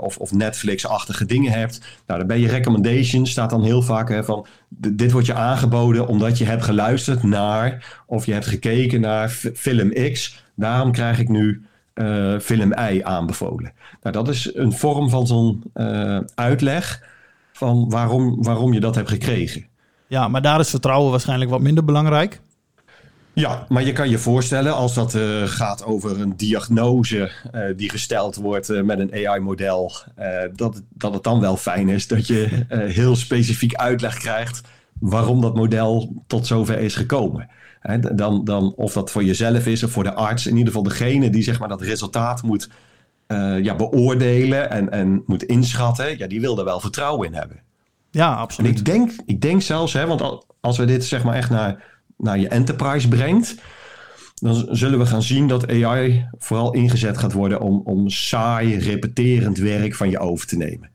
of, 0.00 0.16
of 0.16 0.32
Netflix-achtige 0.32 1.24
dingen 1.24 1.52
hebt. 1.52 1.80
Nou, 2.06 2.18
dan 2.18 2.28
ben 2.28 2.40
je 2.40 2.48
recommendations, 2.48 3.30
staat 3.30 3.50
dan 3.50 3.64
heel 3.64 3.82
vaak 3.82 4.08
hè, 4.08 4.24
van 4.24 4.46
dit 4.68 5.12
wordt 5.12 5.26
je 5.26 5.34
aangeboden 5.34 6.06
omdat 6.06 6.38
je 6.38 6.44
hebt 6.44 6.62
geluisterd 6.62 7.22
naar 7.22 8.02
of 8.06 8.26
je 8.26 8.32
hebt 8.32 8.46
gekeken 8.46 9.00
naar 9.00 9.28
film 9.54 9.92
X. 10.12 10.44
Daarom 10.54 10.92
krijg 10.92 11.18
ik 11.18 11.28
nu 11.28 11.66
film 12.40 12.72
Y 12.72 13.00
aanbevolen. 13.02 13.72
Nou, 14.02 14.14
dat 14.14 14.28
is 14.28 14.54
een 14.54 14.72
vorm 14.72 15.10
van 15.10 15.26
zo'n 15.26 15.62
uitleg 16.34 17.10
van 17.52 17.90
waarom, 17.90 18.42
waarom 18.42 18.72
je 18.72 18.80
dat 18.80 18.94
hebt 18.94 19.08
gekregen. 19.08 19.66
Ja, 20.06 20.28
maar 20.28 20.42
daar 20.42 20.60
is 20.60 20.70
vertrouwen 20.70 21.10
waarschijnlijk 21.10 21.50
wat 21.50 21.60
minder 21.60 21.84
belangrijk. 21.84 22.40
Ja, 23.34 23.66
maar 23.68 23.82
je 23.82 23.92
kan 23.92 24.10
je 24.10 24.18
voorstellen 24.18 24.74
als 24.74 24.94
dat 24.94 25.14
uh, 25.14 25.42
gaat 25.42 25.84
over 25.84 26.20
een 26.20 26.36
diagnose 26.36 27.30
uh, 27.54 27.62
die 27.76 27.90
gesteld 27.90 28.36
wordt 28.36 28.70
uh, 28.70 28.82
met 28.82 28.98
een 28.98 29.28
AI-model, 29.28 29.92
dat, 30.54 30.82
dat 30.88 31.14
het 31.14 31.22
dan 31.22 31.40
wel 31.40 31.56
fijn 31.56 31.88
is 31.88 32.06
dat 32.06 32.26
je 32.26 32.66
heel 32.68 33.16
specifiek 33.16 33.74
uitleg 33.74 34.18
krijgt 34.18 34.60
waarom 34.98 35.40
dat 35.40 35.54
model 35.54 36.22
tot 36.26 36.46
zover 36.46 36.78
is 36.78 36.94
gekomen. 36.94 37.48
Hè, 37.82 38.14
dan, 38.14 38.44
dan, 38.44 38.74
of 38.76 38.92
dat 38.92 39.10
voor 39.10 39.24
jezelf 39.24 39.66
is 39.66 39.82
of 39.82 39.90
voor 39.90 40.04
de 40.04 40.14
arts, 40.14 40.46
in 40.46 40.52
ieder 40.56 40.66
geval 40.66 40.82
degene 40.82 41.30
die 41.30 41.42
zeg 41.42 41.58
maar, 41.58 41.68
dat 41.68 41.82
resultaat 41.82 42.42
moet 42.42 42.68
ja, 43.62 43.76
beoordelen 43.76 44.70
en, 44.70 44.90
en 44.90 45.22
moet 45.26 45.42
inschatten, 45.42 46.18
ja, 46.18 46.26
die 46.26 46.40
wil 46.40 46.58
er 46.58 46.64
wel 46.64 46.80
vertrouwen 46.80 47.26
in 47.26 47.34
hebben. 47.34 47.60
Ja, 48.10 48.34
absoluut. 48.34 48.70
En 48.70 48.78
ik 48.78 48.84
denk, 48.84 49.10
ik 49.26 49.40
denk 49.40 49.62
zelfs, 49.62 49.92
hè, 49.92 50.06
want 50.06 50.44
als 50.60 50.78
we 50.78 50.84
dit 50.84 51.04
zeg 51.04 51.24
maar 51.24 51.34
echt 51.34 51.50
naar, 51.50 51.84
naar 52.16 52.38
je 52.38 52.48
enterprise 52.48 53.08
brengt, 53.08 53.54
dan 54.34 54.66
zullen 54.70 54.98
we 54.98 55.06
gaan 55.06 55.22
zien 55.22 55.48
dat 55.48 55.70
AI 55.70 56.26
vooral 56.38 56.72
ingezet 56.72 57.18
gaat 57.18 57.32
worden 57.32 57.60
om, 57.60 57.80
om 57.84 58.08
saai, 58.08 58.78
repeterend 58.78 59.58
werk 59.58 59.94
van 59.94 60.10
je 60.10 60.18
over 60.18 60.46
te 60.46 60.56
nemen. 60.56 60.90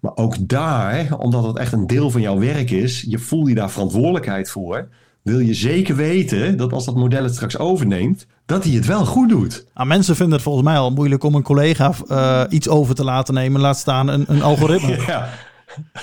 Maar 0.00 0.16
ook 0.16 0.48
daar, 0.48 1.18
omdat 1.18 1.44
het 1.44 1.56
echt 1.56 1.72
een 1.72 1.86
deel 1.86 2.10
van 2.10 2.20
jouw 2.20 2.38
werk 2.38 2.70
is, 2.70 3.04
je 3.08 3.18
voelt 3.18 3.48
je 3.48 3.54
daar 3.54 3.70
verantwoordelijkheid 3.70 4.50
voor, 4.50 4.88
wil 5.22 5.38
je 5.38 5.54
zeker 5.54 5.96
weten 5.96 6.56
dat 6.56 6.72
als 6.72 6.84
dat 6.84 6.94
model 6.94 7.22
het 7.22 7.34
straks 7.34 7.58
overneemt, 7.58 8.26
dat 8.46 8.64
hij 8.64 8.72
het 8.72 8.86
wel 8.86 9.06
goed 9.06 9.28
doet. 9.28 9.66
Nou, 9.74 9.86
mensen 9.86 10.16
vinden 10.16 10.34
het 10.34 10.42
volgens 10.42 10.64
mij 10.64 10.78
al 10.78 10.90
moeilijk 10.90 11.24
om 11.24 11.34
een 11.34 11.42
collega 11.42 11.92
uh, 12.08 12.42
iets 12.48 12.68
over 12.68 12.94
te 12.94 13.04
laten 13.04 13.34
nemen, 13.34 13.60
laat 13.60 13.78
staan 13.78 14.08
een, 14.08 14.24
een 14.28 14.42
algoritme. 14.42 14.96
ja. 15.06 15.28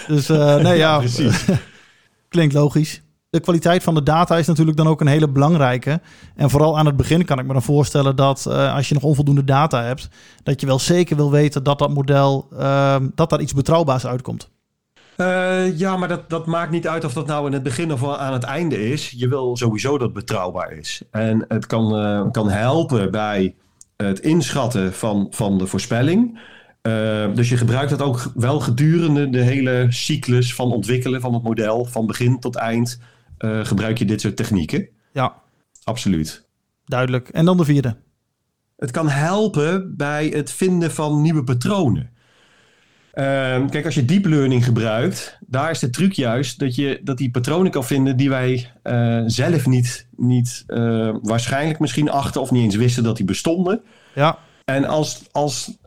Dus 0.08 0.30
uh, 0.30 0.56
nee, 0.56 0.78
ja, 0.86 1.02
klinkt 2.30 2.54
logisch. 2.54 3.02
De 3.30 3.40
kwaliteit 3.40 3.84
van 3.84 3.94
de 3.94 4.04
data 4.04 4.38
is 4.38 4.48
natuurlijk 4.48 4.78
dan 4.78 4.88
ook 4.88 5.02
een 5.02 5.08
hele 5.08 5.30
belangrijke. 5.30 6.02
En 6.36 6.50
vooral 6.50 6.78
aan 6.78 6.86
het 6.86 6.98
begin 6.98 7.26
kan 7.26 7.40
ik 7.40 7.46
me 7.46 7.54
dan 7.54 7.62
voorstellen 7.62 8.16
dat 8.16 8.46
uh, 8.48 8.76
als 8.76 8.88
je 8.88 8.94
nog 8.94 9.04
onvoldoende 9.04 9.44
data 9.44 9.84
hebt, 9.84 10.10
dat 10.44 10.62
je 10.62 10.68
wel 10.68 10.80
zeker 10.80 11.16
wil 11.16 11.32
weten 11.32 11.64
dat 11.64 11.80
dat 11.80 11.94
model, 11.94 12.48
uh, 12.54 12.96
dat 13.16 13.30
daar 13.30 13.42
iets 13.42 13.54
betrouwbaars 13.54 14.06
uitkomt. 14.06 14.50
Uh, 15.18 15.78
ja, 15.78 15.98
maar 15.98 16.08
dat, 16.08 16.30
dat 16.30 16.46
maakt 16.46 16.72
niet 16.72 16.88
uit 16.88 17.04
of 17.04 17.14
dat 17.14 17.28
nou 17.28 17.48
in 17.48 17.54
het 17.54 17.64
begin 17.64 17.94
of 17.94 18.18
aan 18.18 18.34
het 18.34 18.44
einde 18.44 18.90
is. 18.90 19.10
Je 19.10 19.28
wil 19.28 19.58
sowieso 19.58 19.92
dat 19.92 20.02
het 20.02 20.14
betrouwbaar 20.14 20.72
is. 20.72 21.02
En 21.12 21.46
het 21.48 21.66
kan, 21.66 22.32
kan 22.32 22.50
helpen 22.50 23.12
bij 23.12 23.56
het 23.96 24.20
inschatten 24.20 24.94
van, 24.94 25.28
van 25.30 25.58
de 25.58 25.68
voorspelling. 25.68 26.40
Uh, 26.82 27.34
dus 27.34 27.50
je 27.50 27.58
gebruikt 27.58 27.90
dat 27.90 28.02
ook 28.02 28.32
wel 28.36 28.60
gedurende 28.60 29.30
de 29.30 29.42
hele 29.42 29.86
cyclus 29.90 30.54
van 30.54 30.72
ontwikkelen 30.72 31.22
van 31.22 31.34
het 31.34 31.44
model, 31.44 31.86
van 31.86 32.06
begin 32.06 32.40
tot 32.40 32.56
eind, 32.56 33.00
gebruik 33.62 33.98
je 33.98 34.06
dit 34.06 34.22
soort 34.22 34.36
technieken. 34.36 34.88
Ja. 35.14 35.34
Absoluut. 35.84 36.48
Duidelijk. 36.86 37.30
En 37.30 37.46
dan 37.46 37.58
de 37.58 37.66
vierde. 37.66 37.98
Het 38.78 38.92
kan 38.92 39.10
helpen 39.10 39.96
bij 39.96 40.28
het 40.28 40.52
vinden 40.52 40.92
van 40.92 41.22
nieuwe 41.22 41.44
patronen. 41.44 42.10
Uh, 43.18 43.24
kijk, 43.70 43.86
als 43.86 43.96
je 43.96 44.06
deep 44.06 44.26
learning 44.26 44.66
gebruikt, 44.66 45.38
daar 45.48 45.72
is 45.72 45.80
de 45.80 45.90
truc 45.90 46.14
juist 46.14 46.60
dat 46.60 46.76
je 46.76 47.02
dat 47.04 47.18
die 47.18 47.32
patronen 47.32 47.72
kan 47.72 47.84
vinden 47.84 48.18
die 48.18 48.30
wij 48.30 48.72
uh, 48.84 49.24
zelf 49.26 49.66
niet, 49.66 50.08
niet 50.16 50.64
waarschijnlijk 51.22 51.80
misschien 51.80 52.10
achter 52.10 52.42
of 52.42 52.52
niet 52.52 52.64
eens 52.64 52.76
wisten 52.76 53.04
dat 53.04 53.18
die 53.18 53.26
bestonden. 53.26 53.82
Ja. 54.16 54.38
En 54.66 54.86
als, 54.86 55.22
als 55.32 55.78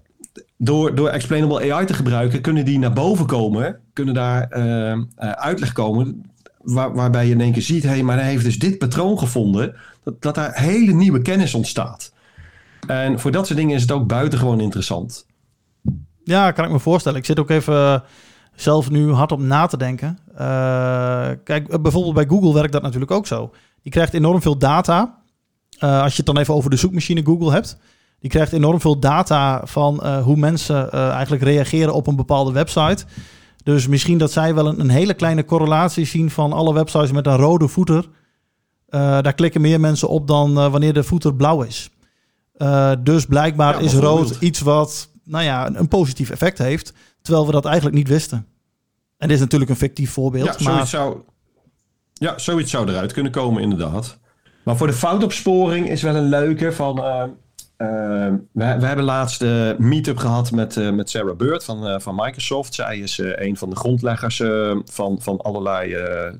door, 0.56 0.94
door 0.94 1.08
explainable 1.08 1.72
AI 1.72 1.86
te 1.86 1.94
gebruiken, 1.94 2.40
kunnen 2.40 2.64
die 2.64 2.78
naar 2.78 2.92
boven 2.92 3.26
komen, 3.26 3.78
kunnen 3.92 4.14
daar 4.14 4.58
uh, 4.58 5.00
uitleg 5.16 5.72
komen, 5.72 6.30
waar, 6.62 6.94
waarbij 6.94 7.26
je 7.26 7.32
in 7.32 7.40
één 7.40 7.52
keer 7.52 7.62
ziet, 7.62 7.82
hé, 7.82 7.88
hey, 7.88 8.02
maar 8.02 8.18
hij 8.18 8.28
heeft 8.28 8.44
dus 8.44 8.58
dit 8.58 8.78
patroon 8.78 9.18
gevonden, 9.18 9.74
dat, 10.04 10.22
dat 10.22 10.34
daar 10.34 10.60
hele 10.60 10.92
nieuwe 10.92 11.22
kennis 11.22 11.54
ontstaat. 11.54 12.12
En 12.86 13.20
voor 13.20 13.30
dat 13.30 13.46
soort 13.46 13.58
dingen 13.58 13.74
is 13.74 13.82
het 13.82 13.92
ook 13.92 14.06
buitengewoon 14.06 14.60
interessant. 14.60 15.26
Ja, 16.30 16.50
kan 16.50 16.64
ik 16.64 16.70
me 16.70 16.78
voorstellen. 16.78 17.18
Ik 17.18 17.24
zit 17.24 17.38
ook 17.38 17.50
even 17.50 18.02
zelf 18.54 18.90
nu 18.90 19.12
hard 19.12 19.32
op 19.32 19.40
na 19.40 19.66
te 19.66 19.76
denken. 19.76 20.18
kijk, 21.44 21.82
bijvoorbeeld 21.82 22.14
bij 22.14 22.26
Google 22.28 22.52
werkt 22.52 22.72
dat 22.72 22.82
natuurlijk 22.82 23.10
ook 23.10 23.26
zo. 23.26 23.50
Je 23.80 23.90
krijgt 23.90 24.14
enorm 24.14 24.42
veel 24.42 24.58
data. 24.58 25.18
als 25.78 26.10
je 26.10 26.16
het 26.16 26.26
dan 26.26 26.38
even 26.38 26.54
over 26.54 26.70
de 26.70 26.76
zoekmachine 26.76 27.24
Google 27.24 27.52
hebt. 27.52 27.78
Die 28.18 28.30
krijgt 28.30 28.52
enorm 28.52 28.80
veel 28.80 28.98
data 28.98 29.62
van 29.64 30.06
hoe 30.18 30.36
mensen 30.36 30.92
eigenlijk 30.92 31.42
reageren 31.42 31.94
op 31.94 32.06
een 32.06 32.16
bepaalde 32.16 32.52
website. 32.52 33.04
Dus 33.62 33.86
misschien 33.86 34.18
dat 34.18 34.32
zij 34.32 34.54
wel 34.54 34.66
een, 34.66 34.80
een, 34.80 34.90
hele 34.90 35.14
kleine 35.14 35.44
correlatie 35.44 36.04
zien 36.04 36.30
van 36.30 36.52
alle 36.52 36.74
websites 36.74 37.12
met 37.12 37.26
een 37.26 37.36
rode 37.36 37.68
voeter. 37.68 38.08
Daar 38.88 39.34
klikken 39.34 39.60
meer 39.60 39.80
mensen 39.80 40.08
op 40.08 40.26
dan 40.26 40.54
wanneer 40.54 40.92
de 40.92 41.04
voeter 41.04 41.34
blauw 41.34 41.62
is. 41.62 41.90
Dus 43.02 43.26
blijkbaar 43.26 43.74
ja, 43.74 43.80
is 43.80 43.94
rood 43.94 44.36
iets 44.40 44.60
wat 44.60 45.09
nou 45.30 45.44
ja, 45.44 45.66
een, 45.66 45.78
een, 45.78 45.88
positief 45.88 46.30
effect 46.30 46.58
heeft, 46.58 46.92
terwijl 47.22 47.46
we 47.46 47.52
dat 47.52 47.64
eigenlijk 47.64 47.96
niet 47.96 48.08
wisten. 48.08 48.46
En 49.18 49.28
dit 49.28 49.36
is 49.36 49.42
natuurlijk 49.42 49.70
een 49.70 49.76
fictief 49.76 50.12
voorbeeld. 50.12 50.44
Ja, 50.44 50.64
maar... 50.64 50.72
zoiets 50.72 50.90
zou, 50.90 51.20
ja, 52.12 52.38
zoiets 52.38 52.70
zou 52.70 52.88
eruit 52.88 53.12
kunnen 53.12 53.32
komen, 53.32 53.62
inderdaad. 53.62 54.18
Maar 54.62 54.76
voor 54.76 54.86
de 54.86 54.92
foutopsporing 54.92 55.88
is 55.88 56.02
wel 56.02 56.14
een 56.14 56.28
leuke 56.28 56.72
van 56.72 56.98
Ehm, 57.80 58.36
we, 58.52 58.76
we, 58.78 58.86
hebben 58.86 59.04
laatst 59.04 59.42
een 59.42 59.76
meet-up 59.78 60.16
gehad 60.16 60.50
met, 60.50 60.76
uh, 60.76 60.90
met 60.90 61.10
Sarah 61.10 61.36
Bird 61.36 61.64
van, 61.64 62.00
van 62.00 62.14
Microsoft. 62.14 62.74
Zij 62.74 62.98
is 62.98 63.18
een 63.18 63.56
van 63.56 63.70
de 63.70 63.76
grondleggers 63.76 64.42
van, 64.84 65.20
van 65.20 65.40
allerlei 65.40 65.96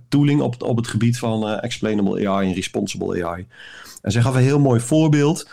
tooling 0.09 0.41
op, 0.41 0.63
op 0.63 0.77
het 0.77 0.89
gebied 0.89 1.19
van 1.19 1.49
explainable 1.49 2.29
AI 2.29 2.49
en 2.49 2.55
responsible 2.55 3.25
AI. 3.25 3.47
En 4.03 4.13
zij 4.13 4.23
gaf 4.23 4.35
een 4.35 4.41
heel 4.41 4.59
mooi 4.59 4.81
voorbeeld 4.81 5.49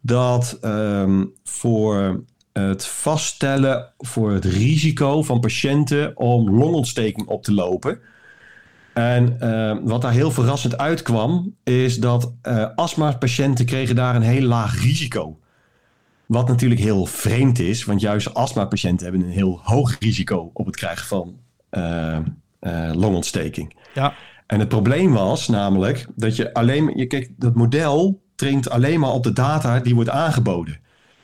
dat 0.00 0.58
um, 0.64 1.32
voor 1.44 2.22
het 2.68 2.86
vaststellen 2.86 3.92
voor 3.98 4.32
het 4.32 4.44
risico 4.44 5.22
van 5.22 5.40
patiënten 5.40 6.16
om 6.16 6.50
longontsteking 6.50 7.26
op 7.26 7.42
te 7.42 7.54
lopen. 7.54 7.98
En 8.92 9.38
wat 9.84 10.02
daar 10.02 10.12
heel 10.12 10.30
verrassend 10.30 10.78
uitkwam, 10.78 11.56
is 11.64 11.98
dat 11.98 12.32
uh, 12.42 12.66
astma-patiënten 12.74 13.64
kregen 13.64 13.94
daar 13.94 14.16
een 14.16 14.22
heel 14.22 14.42
laag 14.42 14.82
risico. 14.82 15.38
Wat 16.26 16.48
natuurlijk 16.48 16.80
heel 16.80 17.06
vreemd 17.06 17.58
is, 17.58 17.84
want 17.84 18.00
juist 18.00 18.34
astma-patiënten 18.34 19.06
hebben 19.06 19.26
een 19.26 19.32
heel 19.32 19.60
hoog 19.62 19.96
risico 19.98 20.50
op 20.52 20.66
het 20.66 20.76
krijgen 20.76 21.06
van 21.06 21.36
uh, 21.70 22.18
longontsteking. 22.92 23.76
Ja. 23.94 24.14
En 24.46 24.58
het 24.58 24.68
probleem 24.68 25.12
was 25.12 25.48
namelijk 25.48 26.06
dat 26.14 26.36
je 26.36 26.54
alleen, 26.54 26.92
je 26.96 27.06
kijkt, 27.06 27.30
dat 27.36 27.54
model 27.54 28.22
traint 28.34 28.70
alleen 28.70 29.00
maar 29.00 29.12
op 29.12 29.22
de 29.22 29.32
data 29.32 29.80
die 29.80 29.94
wordt 29.94 30.10
aangeboden. 30.10 30.80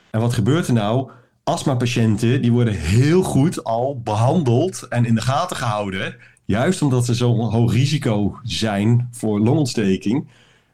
En 0.09 0.19
wat 0.19 0.33
gebeurt 0.33 0.67
er 0.67 0.73
nou? 0.73 1.11
Astma-patiënten 1.47 2.41
die 2.41 2.51
worden 2.51 2.73
heel 2.73 3.23
goed 3.23 3.63
al 3.63 4.01
behandeld 4.03 4.87
en 4.89 5.05
in 5.05 5.15
de 5.15 5.21
gaten 5.21 5.57
gehouden 5.57 6.15
juist 6.45 6.81
omdat 6.81 7.05
ze 7.05 7.13
zo'n 7.13 7.39
hoog 7.39 7.73
risico 7.73 8.39
zijn 8.43 9.07
voor 9.11 9.39
longontsteking, 9.39 10.27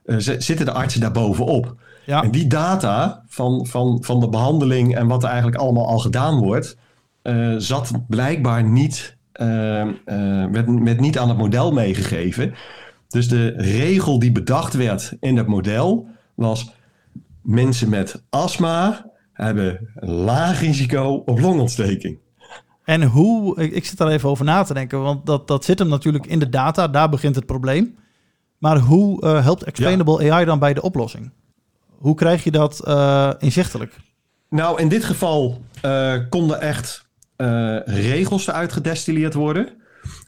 uh, 0.05 0.15
zitten 0.17 0.65
de 0.65 0.71
artsen 0.71 1.01
daar 1.01 1.11
bovenop. 1.11 1.75
Ja. 2.05 2.23
En 2.23 2.31
die 2.31 2.47
data 2.47 3.23
van, 3.27 3.67
van, 3.67 3.97
van 4.01 4.19
de 4.19 4.29
behandeling 4.29 4.95
en 4.95 5.07
wat 5.07 5.23
er 5.23 5.29
eigenlijk 5.29 5.57
allemaal 5.57 5.87
al 5.87 5.99
gedaan 5.99 6.39
wordt, 6.39 6.77
uh, 7.23 7.55
zat 7.57 7.91
blijkbaar 8.07 8.63
niet, 8.63 9.17
uh, 9.41 9.45
werd, 10.51 10.83
werd 10.83 10.99
niet 10.99 11.17
aan 11.17 11.29
het 11.29 11.37
model 11.37 11.71
meegegeven. 11.71 12.53
Dus 13.07 13.27
de 13.27 13.53
regel 13.57 14.19
die 14.19 14.31
bedacht 14.31 14.73
werd 14.73 15.13
in 15.19 15.37
het 15.37 15.47
model 15.47 16.07
was: 16.33 16.71
mensen 17.41 17.89
met 17.89 18.23
astma 18.29 19.11
hebben 19.33 19.89
laag 19.95 20.59
risico 20.59 21.23
op 21.25 21.39
longontsteking. 21.39 22.17
En 22.83 23.03
hoe, 23.03 23.61
ik, 23.71 23.85
zit 23.85 23.97
daar 23.97 24.07
even 24.07 24.29
over 24.29 24.45
na 24.45 24.63
te 24.63 24.73
denken, 24.73 25.01
want 25.01 25.25
dat, 25.25 25.47
dat 25.47 25.65
zit 25.65 25.79
hem 25.79 25.87
natuurlijk 25.87 26.25
in 26.25 26.39
de 26.39 26.49
data, 26.49 26.87
daar 26.87 27.09
begint 27.09 27.35
het 27.35 27.45
probleem. 27.45 27.95
Maar 28.57 28.77
hoe 28.77 29.25
uh, 29.25 29.43
helpt 29.43 29.63
Explainable 29.63 30.31
AI 30.31 30.45
dan 30.45 30.59
bij 30.59 30.73
de 30.73 30.81
oplossing? 30.81 31.31
Hoe 31.97 32.15
krijg 32.15 32.43
je 32.43 32.51
dat 32.51 32.81
uh, 32.87 33.31
inzichtelijk? 33.39 33.95
Nou, 34.49 34.81
in 34.81 34.87
dit 34.87 35.03
geval 35.03 35.61
uh, 35.85 36.15
konden 36.29 36.61
echt 36.61 37.05
regels 37.85 38.47
eruit 38.47 38.73
gedestilleerd 38.73 39.33
worden. 39.33 39.69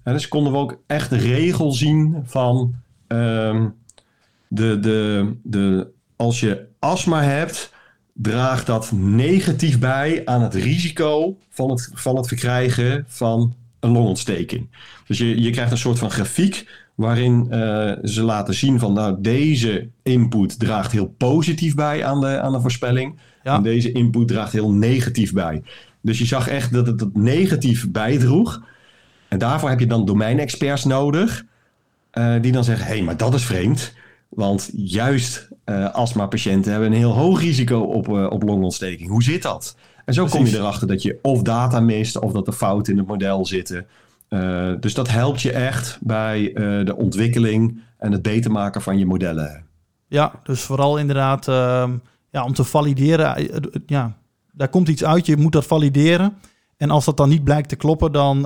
En 0.03 0.13
dus 0.13 0.27
konden 0.27 0.51
we 0.51 0.57
ook 0.57 0.81
echt 0.87 1.09
de 1.09 1.17
regel 1.17 1.71
zien 1.71 2.23
van 2.25 2.75
ehm, 3.07 3.69
de, 4.47 4.79
de, 4.79 5.31
de, 5.43 5.87
als 6.15 6.39
je 6.39 6.67
astma 6.79 7.21
hebt, 7.21 7.73
draagt 8.17 8.65
dat 8.65 8.91
negatief 8.91 9.79
bij 9.79 10.21
aan 10.25 10.41
het 10.41 10.53
risico 10.53 11.37
van 11.49 11.69
het, 11.69 11.89
van 11.93 12.15
het 12.15 12.27
verkrijgen 12.27 13.05
van 13.07 13.55
een 13.79 13.91
longontsteking. 13.91 14.67
Dus 15.07 15.17
je, 15.17 15.41
je 15.41 15.49
krijgt 15.49 15.71
een 15.71 15.77
soort 15.77 15.99
van 15.99 16.11
grafiek 16.11 16.83
waarin 16.95 17.47
uh, 17.51 17.91
ze 18.03 18.23
laten 18.23 18.53
zien 18.53 18.79
van 18.79 18.93
nou 18.93 19.15
deze 19.19 19.87
input 20.03 20.59
draagt 20.59 20.91
heel 20.91 21.13
positief 21.17 21.75
bij 21.75 22.05
aan 22.05 22.21
de, 22.21 22.41
aan 22.41 22.51
de 22.51 22.61
voorspelling. 22.61 23.15
En 23.43 23.63
deze 23.63 23.91
input 23.91 24.27
draagt 24.27 24.51
heel 24.51 24.71
negatief 24.71 25.33
bij. 25.33 25.63
Dus 26.01 26.17
je 26.17 26.25
zag 26.25 26.47
echt 26.47 26.73
dat 26.73 26.87
het, 26.87 27.15
negatief 27.15 27.91
bijdroeg. 27.91 28.63
En 29.27 29.37
daarvoor 29.37 29.69
heb 29.69 29.79
je 29.79 29.87
dan 29.87 30.05
domeinexperts 30.05 30.83
nodig. 30.83 31.45
Uh, 32.13 32.41
die 32.41 32.51
dan 32.51 32.63
zeggen, 32.63 32.85
hé, 32.85 32.93
hey, 32.93 33.03
maar 33.03 33.17
dat 33.17 33.33
is 33.33 33.45
vreemd. 33.45 33.93
Want 34.29 34.71
juist 34.75 35.44
uh, 35.65 35.93
astma-patiënten 35.93 36.71
hebben 36.71 36.91
een 36.91 36.97
heel 36.97 37.13
hoog 37.13 37.41
risico 37.41 37.79
op, 37.79 38.07
uh, 38.07 38.29
op 38.29 38.43
longontsteking. 38.43 39.09
Hoe 39.09 39.23
zit 39.23 39.41
dat? 39.41 39.75
En 40.05 40.13
zo 40.13 40.25
kom 40.25 40.45
je 40.45 40.57
erachter 40.57 40.87
dat 40.87 41.01
je 41.01 41.19
of 41.21 41.41
data 41.41 41.79
mist 41.79 42.19
of 42.19 42.31
dat 42.31 42.47
er 42.47 42.53
fouten 42.53 42.93
in 42.93 42.99
het 42.99 43.07
model 43.07 43.45
zitten. 43.45 43.87
Uh, 44.29 44.73
dus 44.79 44.93
dat 44.93 45.09
helpt 45.09 45.41
je 45.41 45.51
echt 45.51 45.97
bij 46.01 46.51
de 46.83 46.95
ontwikkeling 46.95 47.81
en 47.97 48.11
het 48.11 48.21
beter 48.21 48.51
maken 48.51 48.81
van 48.81 48.97
je 48.97 49.05
modellen. 49.05 49.65
Ja, 50.07 50.31
dus 50.43 50.61
vooral 50.61 50.97
inderdaad 50.97 51.47
ehm, 51.47 51.97
ja, 52.29 52.43
om 52.43 52.53
te 52.53 52.63
valideren. 52.63 53.47
ja, 53.85 54.17
daar 54.51 54.69
komt 54.69 54.87
iets 54.87 55.03
uit, 55.03 55.25
je 55.25 55.37
moet 55.37 55.51
dat 55.51 55.65
valideren. 55.65 56.37
En 56.77 56.89
als 56.89 57.05
dat 57.05 57.17
dan 57.17 57.29
niet 57.29 57.43
blijkt 57.43 57.69
te 57.69 57.75
kloppen, 57.75 58.11
dan, 58.11 58.41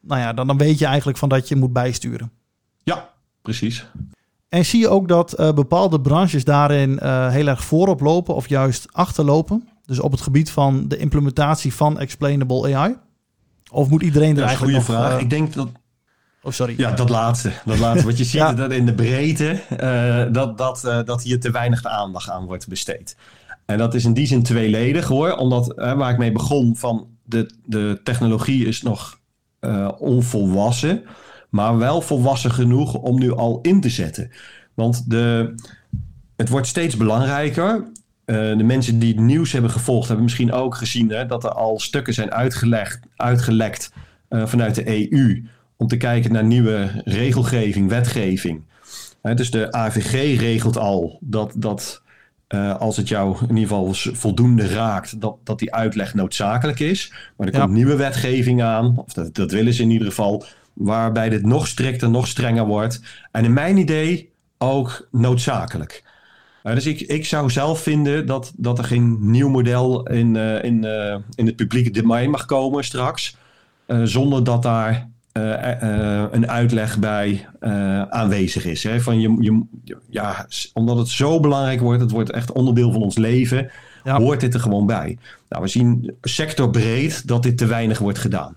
nou 0.00 0.20
ja, 0.20 0.32
dan, 0.32 0.46
dan 0.46 0.58
weet 0.58 0.78
je 0.78 0.86
eigenlijk 0.86 1.18
van 1.18 1.28
dat 1.28 1.48
je 1.48 1.56
moet 1.56 1.72
bijsturen. 1.72 2.30
Ja, 2.82 3.08
precies. 3.42 3.86
En 4.50 4.64
zie 4.64 4.80
je 4.80 4.88
ook 4.88 5.08
dat 5.08 5.40
uh, 5.40 5.52
bepaalde 5.52 6.00
branches 6.00 6.44
daarin 6.44 6.98
uh, 7.02 7.28
heel 7.28 7.46
erg 7.46 7.64
voorop 7.64 8.00
lopen 8.00 8.34
of 8.34 8.48
juist 8.48 8.86
achterlopen? 8.92 9.68
Dus 9.84 10.00
op 10.00 10.12
het 10.12 10.20
gebied 10.20 10.50
van 10.50 10.88
de 10.88 10.96
implementatie 10.96 11.74
van 11.74 11.98
explainable 11.98 12.74
AI? 12.74 12.96
Of 13.70 13.88
moet 13.88 14.02
iedereen 14.02 14.36
er 14.36 14.42
eigenlijk 14.42 14.76
een 14.76 14.84
goede 14.84 14.98
vraag. 14.98 15.14
Uh... 15.14 15.20
Ik 15.20 15.30
denk 15.30 15.54
dat... 15.54 15.68
Oh, 16.42 16.52
sorry. 16.52 16.74
Ja, 16.76 16.92
dat 16.92 17.08
laatste. 17.08 17.52
Dat 17.64 17.78
laatste. 17.78 18.06
Wat 18.06 18.18
je 18.18 18.24
ziet 18.30 18.40
ja. 18.40 18.52
dat 18.52 18.72
in 18.72 18.86
de 18.86 18.94
breedte, 18.94 19.60
dat, 20.32 20.58
dat, 20.58 21.06
dat 21.06 21.22
hier 21.22 21.40
te 21.40 21.50
weinig 21.50 21.84
aandacht 21.84 22.30
aan 22.30 22.46
wordt 22.46 22.68
besteed. 22.68 23.16
En 23.66 23.78
dat 23.78 23.94
is 23.94 24.04
in 24.04 24.12
die 24.12 24.26
zin 24.26 24.42
tweeledig 24.42 25.06
hoor. 25.06 25.36
Omdat 25.36 25.72
waar 25.76 26.10
ik 26.10 26.18
mee 26.18 26.32
begon 26.32 26.76
van 26.76 27.06
de, 27.24 27.50
de 27.64 28.00
technologie 28.04 28.66
is 28.66 28.82
nog 28.82 29.18
onvolwassen 29.98 31.04
maar 31.50 31.78
wel 31.78 32.00
volwassen 32.00 32.50
genoeg 32.50 32.94
om 32.94 33.18
nu 33.18 33.32
al 33.32 33.58
in 33.62 33.80
te 33.80 33.88
zetten. 33.88 34.30
Want 34.74 35.10
de, 35.10 35.54
het 36.36 36.48
wordt 36.48 36.66
steeds 36.66 36.96
belangrijker. 36.96 37.90
Uh, 38.26 38.56
de 38.56 38.64
mensen 38.64 38.98
die 38.98 39.12
het 39.14 39.22
nieuws 39.22 39.52
hebben 39.52 39.70
gevolgd 39.70 40.06
hebben 40.06 40.24
misschien 40.24 40.52
ook 40.52 40.74
gezien 40.74 41.10
hè, 41.10 41.26
dat 41.26 41.44
er 41.44 41.52
al 41.52 41.78
stukken 41.78 42.14
zijn 42.14 42.32
uitgelegd, 42.32 43.00
uitgelekt 43.16 43.92
uh, 44.30 44.46
vanuit 44.46 44.74
de 44.74 45.12
EU 45.12 45.44
om 45.76 45.86
te 45.86 45.96
kijken 45.96 46.32
naar 46.32 46.44
nieuwe 46.44 47.02
regelgeving, 47.04 47.88
wetgeving. 47.88 48.62
Uh, 49.22 49.34
dus 49.34 49.50
de 49.50 49.72
AVG 49.72 50.40
regelt 50.40 50.76
al 50.76 51.18
dat, 51.20 51.54
dat 51.56 52.02
als 52.78 52.96
het 52.96 53.08
jou 53.08 53.36
in 53.48 53.56
ieder 53.56 53.76
geval 53.76 53.94
voldoende 53.94 54.68
raakt, 54.68 55.20
dat, 55.20 55.36
dat 55.44 55.58
die 55.58 55.74
uitleg 55.74 56.14
noodzakelijk 56.14 56.80
is. 56.80 57.12
Maar 57.36 57.48
er 57.48 57.60
komt 57.60 57.72
nieuwe 57.72 57.96
wetgeving 57.96 58.62
aan, 58.62 58.98
of 58.98 59.12
dat, 59.12 59.34
dat 59.34 59.50
willen 59.50 59.72
ze 59.74 59.82
in 59.82 59.90
ieder 59.90 60.06
geval, 60.06 60.44
waarbij 60.72 61.28
dit 61.28 61.42
nog 61.46 61.66
strikter, 61.66 62.10
nog 62.10 62.26
strenger 62.26 62.66
wordt. 62.66 63.00
En 63.30 63.44
in 63.44 63.52
mijn 63.52 63.76
idee 63.76 64.32
ook 64.58 65.08
noodzakelijk. 65.10 66.02
Uh, 66.64 66.74
dus 66.74 66.86
ik, 66.86 67.00
ik 67.00 67.26
zou 67.26 67.50
zelf 67.50 67.82
vinden 67.82 68.26
dat, 68.26 68.52
dat 68.56 68.78
er 68.78 68.84
geen 68.84 69.30
nieuw 69.30 69.48
model 69.48 70.06
in, 70.06 70.34
uh, 70.34 70.64
in, 70.64 70.84
uh, 70.84 71.16
in 71.34 71.46
het 71.46 71.56
publieke 71.56 71.90
domein 71.90 72.30
mag 72.30 72.44
komen 72.44 72.84
straks. 72.84 73.36
zonder 74.04 74.44
dat 74.44 74.62
daar 74.62 75.08
een 75.32 76.50
uitleg 76.50 76.98
bij 76.98 77.46
aanwezig 78.08 78.64
is. 78.64 78.82
Hè? 78.82 79.00
Van 79.00 79.20
je, 79.20 79.36
je, 79.40 79.62
ja, 80.10 80.46
omdat 80.74 80.98
het 80.98 81.08
zo 81.08 81.40
belangrijk 81.40 81.80
wordt, 81.80 82.00
het 82.00 82.10
wordt 82.10 82.30
echt 82.30 82.52
onderdeel 82.52 82.92
van 82.92 83.02
ons 83.02 83.16
leven, 83.18 83.70
ja. 84.04 84.18
hoort 84.18 84.40
dit 84.40 84.54
er 84.54 84.60
gewoon 84.60 84.86
bij. 84.86 85.18
Nou, 85.48 85.62
we 85.62 85.68
zien 85.68 86.14
sectorbreed 86.22 87.28
dat 87.28 87.42
dit 87.42 87.58
te 87.58 87.66
weinig 87.66 87.98
wordt 87.98 88.18
gedaan. 88.18 88.54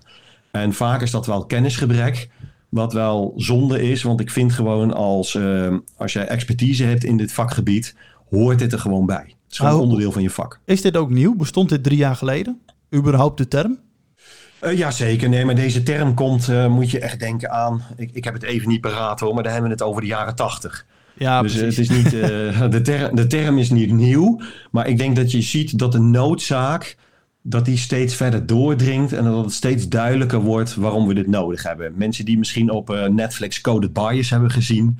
En 0.54 0.72
vaak 0.72 1.02
is 1.02 1.10
dat 1.10 1.26
wel 1.26 1.46
kennisgebrek. 1.46 2.28
Wat 2.68 2.92
wel 2.92 3.32
zonde 3.36 3.82
is, 3.82 4.02
want 4.02 4.20
ik 4.20 4.30
vind 4.30 4.52
gewoon 4.52 4.94
als, 4.94 5.34
uh, 5.34 5.76
als 5.96 6.12
jij 6.12 6.26
expertise 6.26 6.84
hebt 6.84 7.04
in 7.04 7.16
dit 7.16 7.32
vakgebied, 7.32 7.94
hoort 8.30 8.58
dit 8.58 8.72
er 8.72 8.78
gewoon 8.78 9.06
bij. 9.06 9.24
Het 9.24 9.52
is 9.52 9.58
gewoon 9.58 9.74
oh. 9.74 9.80
onderdeel 9.80 10.12
van 10.12 10.22
je 10.22 10.30
vak. 10.30 10.60
Is 10.64 10.80
dit 10.80 10.96
ook 10.96 11.10
nieuw? 11.10 11.34
Bestond 11.34 11.68
dit 11.68 11.82
drie 11.82 11.96
jaar 11.96 12.16
geleden? 12.16 12.60
überhaupt 12.94 13.38
de 13.38 13.48
term? 13.48 13.78
Uh, 14.64 14.78
ja, 14.78 14.90
zeker. 14.90 15.28
Nee, 15.28 15.44
maar 15.44 15.54
deze 15.54 15.82
term 15.82 16.14
komt, 16.14 16.48
uh, 16.48 16.66
moet 16.66 16.90
je 16.90 16.98
echt 16.98 17.20
denken 17.20 17.50
aan. 17.50 17.82
Ik, 17.96 18.10
ik 18.12 18.24
heb 18.24 18.34
het 18.34 18.42
even 18.42 18.68
niet 18.68 18.80
paraat 18.80 19.20
hoor, 19.20 19.34
maar 19.34 19.42
daar 19.42 19.52
hebben 19.52 19.70
we 19.70 19.76
het 19.76 19.86
over 19.86 20.00
de 20.00 20.06
jaren 20.06 20.34
tachtig. 20.34 20.86
Ja, 21.14 21.42
dus 21.42 21.56
precies. 21.56 21.88
het 21.88 21.98
is 21.98 22.02
niet, 22.02 22.10
de, 22.72 22.80
term, 22.82 23.16
de 23.16 23.26
term 23.26 23.58
is 23.58 23.70
niet 23.70 23.92
nieuw. 23.92 24.40
Maar 24.70 24.88
ik 24.88 24.98
denk 24.98 25.16
dat 25.16 25.30
je 25.30 25.42
ziet 25.42 25.78
dat 25.78 25.92
de 25.92 26.00
noodzaak. 26.00 26.96
Dat 27.46 27.64
die 27.64 27.76
steeds 27.76 28.14
verder 28.14 28.46
doordringt. 28.46 29.12
en 29.12 29.24
dat 29.24 29.44
het 29.44 29.52
steeds 29.52 29.88
duidelijker 29.88 30.40
wordt 30.40 30.74
waarom 30.74 31.06
we 31.06 31.14
dit 31.14 31.26
nodig 31.26 31.62
hebben. 31.62 31.92
Mensen 31.96 32.24
die 32.24 32.38
misschien 32.38 32.70
op 32.70 33.08
Netflix 33.10 33.60
Coded 33.60 33.92
Bias 33.92 34.30
hebben 34.30 34.50
gezien. 34.50 34.98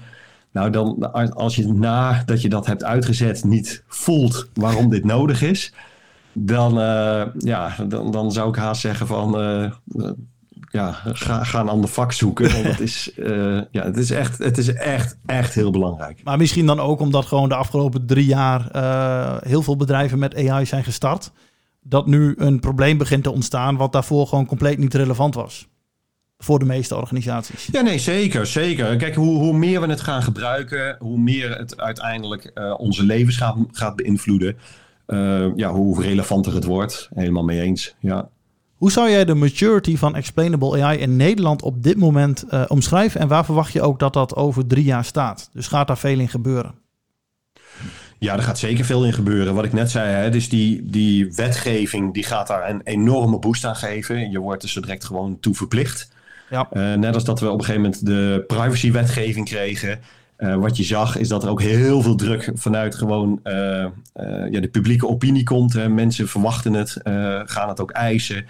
Nou, 0.52 0.70
dan, 0.70 1.12
als 1.34 1.56
je 1.56 1.72
nadat 1.72 2.42
je 2.42 2.48
dat 2.48 2.66
hebt 2.66 2.84
uitgezet 2.84 3.44
niet 3.44 3.82
voelt 3.86 4.48
waarom 4.54 4.90
dit 4.90 5.04
nodig 5.04 5.42
is 5.42 5.72
dan, 6.34 6.78
uh, 6.78 7.22
ja, 7.38 7.74
dan, 7.88 8.10
dan 8.10 8.32
zou 8.32 8.48
ik 8.48 8.56
haast 8.56 8.80
zeggen 8.80 9.06
van 9.06 9.40
uh, 9.40 9.70
ja, 10.70 10.92
ga, 11.04 11.44
ga 11.44 11.60
een 11.60 11.68
ander 11.68 11.90
vak 11.90 12.12
zoeken. 12.12 12.52
Want 12.52 12.64
het 12.64 12.80
is, 12.80 13.10
uh, 13.16 13.60
ja, 13.70 13.84
het 13.84 13.96
is, 13.96 14.10
echt, 14.10 14.38
het 14.38 14.58
is 14.58 14.72
echt, 14.72 15.16
echt 15.26 15.54
heel 15.54 15.70
belangrijk. 15.70 16.20
Maar 16.24 16.38
misschien 16.38 16.66
dan 16.66 16.80
ook 16.80 17.00
omdat 17.00 17.26
gewoon 17.26 17.48
de 17.48 17.54
afgelopen 17.54 18.06
drie 18.06 18.26
jaar 18.26 18.68
heel 19.42 19.62
veel 19.62 19.76
bedrijven 19.76 20.18
met 20.18 20.48
AI 20.48 20.66
zijn 20.66 20.84
gestart. 20.84 21.32
Dat 21.86 22.06
nu 22.06 22.34
een 22.36 22.60
probleem 22.60 22.98
begint 22.98 23.22
te 23.22 23.30
ontstaan 23.30 23.76
wat 23.76 23.92
daarvoor 23.92 24.26
gewoon 24.26 24.46
compleet 24.46 24.78
niet 24.78 24.94
relevant 24.94 25.34
was. 25.34 25.68
Voor 26.38 26.58
de 26.58 26.64
meeste 26.64 26.96
organisaties. 26.96 27.68
Ja, 27.72 27.80
nee, 27.80 27.98
zeker. 27.98 28.46
zeker. 28.46 28.96
Kijk, 28.96 29.14
hoe, 29.14 29.36
hoe 29.38 29.58
meer 29.58 29.80
we 29.80 29.86
het 29.86 30.00
gaan 30.00 30.22
gebruiken, 30.22 30.96
hoe 30.98 31.18
meer 31.18 31.58
het 31.58 31.80
uiteindelijk 31.80 32.52
onze 32.76 33.04
levens 33.04 33.36
gaat, 33.36 33.56
gaat 33.70 33.96
beïnvloeden. 33.96 34.56
Uh, 35.06 35.46
ja, 35.56 35.72
hoe 35.72 36.02
relevanter 36.02 36.54
het 36.54 36.64
wordt. 36.64 37.08
Helemaal 37.14 37.44
mee 37.44 37.60
eens, 37.60 37.94
ja. 37.98 38.28
Hoe 38.74 38.92
zou 38.92 39.10
jij 39.10 39.24
de 39.24 39.34
maturity 39.34 39.96
van 39.96 40.16
explainable 40.16 40.82
AI 40.82 40.98
in 40.98 41.16
Nederland 41.16 41.62
op 41.62 41.82
dit 41.82 41.96
moment 41.96 42.44
uh, 42.50 42.64
omschrijven? 42.68 43.20
En 43.20 43.28
waar 43.28 43.44
verwacht 43.44 43.72
je 43.72 43.82
ook 43.82 43.98
dat 43.98 44.12
dat 44.12 44.36
over 44.36 44.66
drie 44.66 44.84
jaar 44.84 45.04
staat? 45.04 45.50
Dus 45.52 45.66
gaat 45.66 45.86
daar 45.86 45.98
veel 45.98 46.18
in 46.18 46.28
gebeuren? 46.28 46.74
Ja, 48.24 48.36
er 48.36 48.42
gaat 48.42 48.58
zeker 48.58 48.84
veel 48.84 49.04
in 49.04 49.12
gebeuren. 49.12 49.54
Wat 49.54 49.64
ik 49.64 49.72
net 49.72 49.90
zei, 49.90 50.10
hè, 50.10 50.30
dus 50.30 50.48
die, 50.48 50.90
die 50.90 51.32
wetgeving 51.34 52.14
die 52.14 52.22
gaat 52.22 52.46
daar 52.46 52.70
een 52.70 52.80
enorme 52.84 53.38
boost 53.38 53.64
aan 53.64 53.76
geven. 53.76 54.30
Je 54.30 54.38
wordt 54.38 54.62
er 54.62 54.68
zo 54.68 54.80
direct 54.80 55.04
gewoon 55.04 55.40
toe 55.40 55.54
verplicht. 55.54 56.12
Ja. 56.50 56.68
Uh, 56.72 56.94
net 56.94 57.14
als 57.14 57.24
dat 57.24 57.40
we 57.40 57.50
op 57.50 57.58
een 57.58 57.64
gegeven 57.64 57.82
moment 57.82 58.06
de 58.06 58.44
privacywetgeving 58.46 59.46
kregen. 59.46 59.98
Uh, 60.38 60.54
wat 60.54 60.76
je 60.76 60.82
zag 60.82 61.16
is 61.16 61.28
dat 61.28 61.42
er 61.42 61.48
ook 61.48 61.60
heel 61.60 62.02
veel 62.02 62.14
druk 62.14 62.50
vanuit 62.54 62.94
gewoon 62.94 63.40
uh, 63.44 63.54
uh, 63.54 64.50
ja, 64.50 64.60
de 64.60 64.68
publieke 64.70 65.08
opinie 65.08 65.44
komt. 65.44 65.72
Hè. 65.72 65.88
Mensen 65.88 66.28
verwachten 66.28 66.72
het, 66.72 67.00
gaan 67.50 67.68
het 67.68 67.80
ook 67.80 67.90
eisen. 67.90 68.46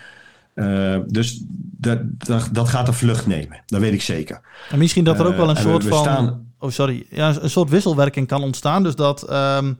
dus 1.07 1.43
dat, 1.78 1.99
dat, 2.19 2.49
dat, 2.52 2.69
gaat 2.69 2.88
een 2.88 2.95
vlucht 2.95 3.26
nemen, 3.26 3.62
dat 3.66 3.81
weet 3.81 3.93
ik 3.93 4.02
zeker. 4.02 4.40
En 4.71 4.78
misschien 4.78 5.04
dat 5.04 5.21
er 5.21 5.26
ook 5.26 5.37
wel 5.37 5.50
een 5.50 5.57
soort 5.57 5.83
we, 5.83 5.88
we 5.88 5.95
van. 5.95 6.04
Staan... 6.04 6.52
Oh, 6.64 6.71
sorry. 6.71 7.06
Ja, 7.11 7.35
een 7.40 7.50
soort 7.50 7.71
wisselwerking 7.71 8.26
kan 8.26 8.42
ontstaan. 8.42 8.83
Dus 8.83 8.94
dat 8.94 9.33
um, 9.33 9.78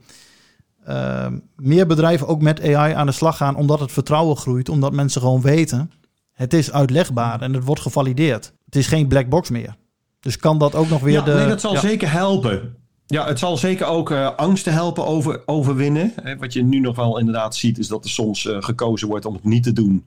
meer 1.55 1.87
bedrijven 1.87 2.27
ook 2.27 2.41
met 2.41 2.61
AI 2.61 2.93
aan 2.93 3.05
de 3.05 3.11
slag 3.11 3.37
gaan, 3.37 3.55
omdat 3.55 3.79
het 3.79 3.91
vertrouwen 3.91 4.37
groeit, 4.37 4.69
omdat 4.69 4.93
mensen 4.93 5.21
gewoon 5.21 5.41
weten. 5.41 5.91
Het 6.31 6.53
is 6.53 6.71
uitlegbaar 6.71 7.41
en 7.41 7.53
het 7.53 7.63
wordt 7.63 7.81
gevalideerd. 7.81 8.53
Het 8.65 8.75
is 8.75 8.87
geen 8.87 9.07
black 9.07 9.29
box 9.29 9.49
meer. 9.49 9.75
Dus 10.19 10.37
kan 10.37 10.57
dat 10.57 10.75
ook 10.75 10.89
nog 10.89 11.01
weer 11.01 11.13
ja, 11.13 11.21
de... 11.21 11.33
Nee, 11.33 11.47
dat 11.47 11.61
zal 11.61 11.73
ja. 11.73 11.79
zeker 11.79 12.11
helpen. 12.11 12.75
Ja, 13.05 13.27
het 13.27 13.39
zal 13.39 13.57
zeker 13.57 13.85
ook 13.85 14.11
uh, 14.11 14.35
angsten 14.35 14.73
helpen 14.73 15.05
over, 15.05 15.41
overwinnen. 15.45 16.13
Wat 16.39 16.53
je 16.53 16.63
nu 16.63 16.79
nog 16.79 16.95
wel 16.95 17.19
inderdaad 17.19 17.55
ziet, 17.55 17.77
is 17.77 17.87
dat 17.87 18.03
er 18.03 18.09
soms 18.09 18.45
uh, 18.45 18.57
gekozen 18.59 19.07
wordt 19.07 19.25
om 19.25 19.33
het 19.33 19.43
niet 19.43 19.63
te 19.63 19.73
doen. 19.73 20.05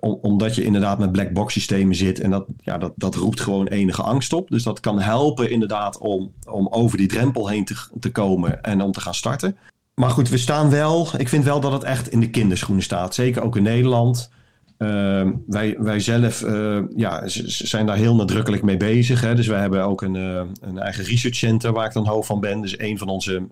Om, 0.00 0.18
omdat 0.22 0.54
je 0.54 0.64
inderdaad 0.64 0.98
met 0.98 1.12
black 1.12 1.32
box 1.32 1.52
systemen 1.52 1.94
zit. 1.94 2.20
En 2.20 2.30
dat, 2.30 2.44
ja, 2.58 2.78
dat, 2.78 2.92
dat 2.96 3.14
roept 3.14 3.40
gewoon 3.40 3.66
enige 3.66 4.02
angst 4.02 4.32
op. 4.32 4.48
Dus 4.48 4.62
dat 4.62 4.80
kan 4.80 5.00
helpen 5.00 5.50
inderdaad 5.50 5.98
om, 5.98 6.32
om 6.50 6.68
over 6.70 6.98
die 6.98 7.08
drempel 7.08 7.48
heen 7.48 7.64
te, 8.00 8.10
komen 8.10 8.62
en 8.62 8.80
om 8.80 8.92
te 8.92 9.00
gaan 9.00 9.14
starten. 9.14 9.56
Maar 9.94 10.10
goed, 10.10 10.28
we 10.28 10.38
staan 10.38 10.70
wel. 10.70 11.08
Ik 11.16 11.28
vind 11.28 11.44
wel 11.44 11.60
dat 11.60 11.72
het 11.72 11.82
echt 11.84 12.08
in 12.08 12.20
de 12.20 12.30
kinderschoenen 12.30 12.84
staat. 12.84 13.14
Zeker 13.14 13.42
ook 13.42 13.56
in 13.56 13.62
Nederland. 13.62 14.30
Uh, 14.78 15.28
wij, 15.46 15.76
wij 15.78 16.00
zelf 16.00 16.42
uh, 16.42 16.82
ja, 16.96 17.22
zijn 17.44 17.86
daar 17.86 17.96
heel 17.96 18.14
nadrukkelijk 18.14 18.62
mee 18.62 18.76
bezig. 18.76 19.20
Hè. 19.20 19.34
Dus 19.34 19.46
wij 19.46 19.60
hebben 19.60 19.84
ook 19.84 20.02
een, 20.02 20.14
uh, 20.14 20.42
een 20.60 20.78
eigen 20.78 21.04
research 21.04 21.36
center 21.36 21.72
waar 21.72 21.86
ik 21.86 21.92
dan 21.92 22.06
hoofd 22.06 22.26
van 22.26 22.40
ben. 22.40 22.60
Dus 22.60 22.78
een 22.78 22.98
van 22.98 23.08
onze 23.08 23.42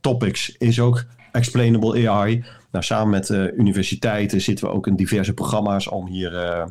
topics 0.00 0.56
is 0.56 0.80
ook 0.80 1.04
explainable 1.32 2.08
AI. 2.08 2.44
Nou, 2.72 2.84
samen 2.84 3.10
met 3.10 3.30
universiteiten 3.56 4.40
zitten 4.40 4.66
we 4.66 4.72
ook 4.72 4.86
in 4.86 4.96
diverse 4.96 5.34
programma's 5.34 5.88
om 5.88 6.06
hier 6.06 6.64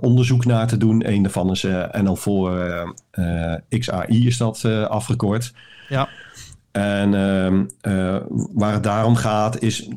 onderzoek 0.00 0.44
naar 0.44 0.66
te 0.66 0.76
doen. 0.76 1.08
Een 1.08 1.22
daarvan 1.22 1.50
is 1.50 1.62
NL 2.02 2.16
voor 2.16 2.52
XAI 3.68 4.26
is 4.26 4.36
dat 4.36 4.64
afgekort. 4.88 5.52
Ja. 5.88 6.08
En 6.72 7.10
waar 8.52 8.72
het 8.72 8.82
daarom 8.82 9.16
gaat 9.16 9.62
is 9.62 9.88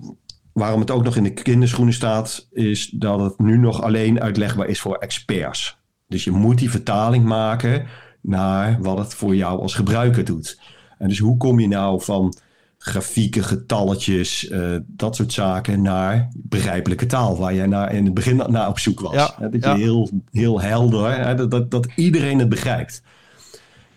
waarom 0.54 0.80
het 0.80 0.92
ook 0.92 1.04
nog 1.04 1.16
in 1.16 1.24
de 1.24 1.34
kinderschoenen 1.34 1.94
staat, 1.94 2.48
is 2.52 2.90
dat 2.90 3.20
het 3.20 3.40
nu 3.40 3.58
nog 3.58 3.82
alleen 3.82 4.22
uitlegbaar 4.22 4.68
is 4.68 4.80
voor 4.80 4.96
experts. 4.96 5.78
Dus 6.08 6.24
je 6.24 6.32
moet 6.32 6.58
die 6.58 6.72
vertaling 6.72 7.26
maken 7.26 7.86
naar 8.22 8.78
wat 8.82 8.98
het 8.98 9.14
voor 9.14 9.36
jou 9.36 9.62
als 9.62 9.74
gebruiker 9.74 10.26
doet. 10.26 10.60
En 10.98 11.08
dus 11.08 11.20
hoe 11.20 11.38
kom 11.38 11.60
je 11.60 11.68
nou 11.68 12.02
van 12.02 12.34
grafieken, 12.82 13.44
getalletjes, 13.44 14.50
uh, 14.50 14.76
dat 14.88 15.16
soort 15.16 15.34
zaken 15.34 15.82
naar 15.82 16.30
begrijpelijke 16.36 17.06
taal, 17.06 17.38
waar 17.38 17.54
jij 17.54 17.68
naar, 17.68 17.94
in 17.94 18.06
het 18.06 18.14
begin 18.14 18.36
naar 18.48 18.68
op 18.68 18.80
zoek 18.80 19.00
was. 19.00 19.14
Ja, 19.14 19.34
hè, 19.38 19.50
dat 19.50 19.64
ja. 19.64 19.74
je 19.74 19.82
heel, 19.82 20.10
heel 20.32 20.62
helder, 20.62 21.26
hè, 21.26 21.36
dat, 21.36 21.52
dat, 21.52 21.72
dat 21.72 21.88
iedereen 21.96 22.40
het 22.40 22.50
begrijpt. 22.50 23.02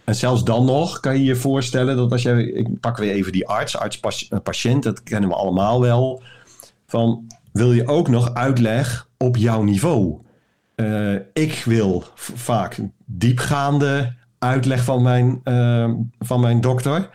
En 0.04 0.14
zelfs 0.14 0.44
dan 0.44 0.64
nog 0.64 1.00
kan 1.00 1.18
je 1.18 1.24
je 1.24 1.36
voorstellen 1.36 1.96
dat 1.96 2.12
als 2.12 2.22
je, 2.22 2.52
ik 2.52 2.80
pak 2.80 2.96
weer 2.96 3.12
even 3.12 3.32
die 3.32 3.48
arts, 3.48 3.76
arts-patiënt, 3.76 4.82
dat 4.82 5.02
kennen 5.02 5.28
we 5.28 5.34
allemaal 5.34 5.80
wel 5.80 6.22
van 6.86 7.26
wil 7.52 7.72
je 7.72 7.88
ook 7.88 8.08
nog 8.08 8.34
uitleg 8.34 9.08
op 9.16 9.36
jouw 9.36 9.62
niveau? 9.62 10.20
Uh, 10.76 11.14
ik 11.32 11.62
wil 11.64 12.04
vaak 12.14 12.78
diepgaande 13.04 14.14
uitleg 14.38 14.84
van 14.84 15.02
mijn, 15.02 15.40
uh, 15.44 15.90
van 16.18 16.40
mijn 16.40 16.60
dokter. 16.60 17.10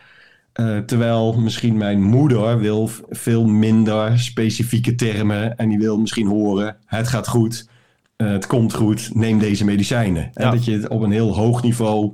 Uh, 0.60 0.78
terwijl 0.78 1.32
misschien 1.40 1.76
mijn 1.76 2.02
moeder 2.02 2.58
wil 2.58 2.90
veel 3.08 3.44
minder 3.44 4.18
specifieke 4.18 4.94
termen. 4.94 5.56
En 5.56 5.68
die 5.68 5.78
wil 5.78 5.98
misschien 5.98 6.26
horen, 6.26 6.76
het 6.84 7.08
gaat 7.08 7.28
goed, 7.28 7.68
het 8.16 8.46
komt 8.46 8.74
goed, 8.74 9.10
neem 9.14 9.38
deze 9.38 9.64
medicijnen. 9.64 10.22
Ja. 10.22 10.44
En 10.44 10.50
dat 10.50 10.64
je 10.64 10.72
het 10.72 10.88
op 10.88 11.02
een 11.02 11.10
heel 11.10 11.34
hoog 11.34 11.62
niveau, 11.62 12.12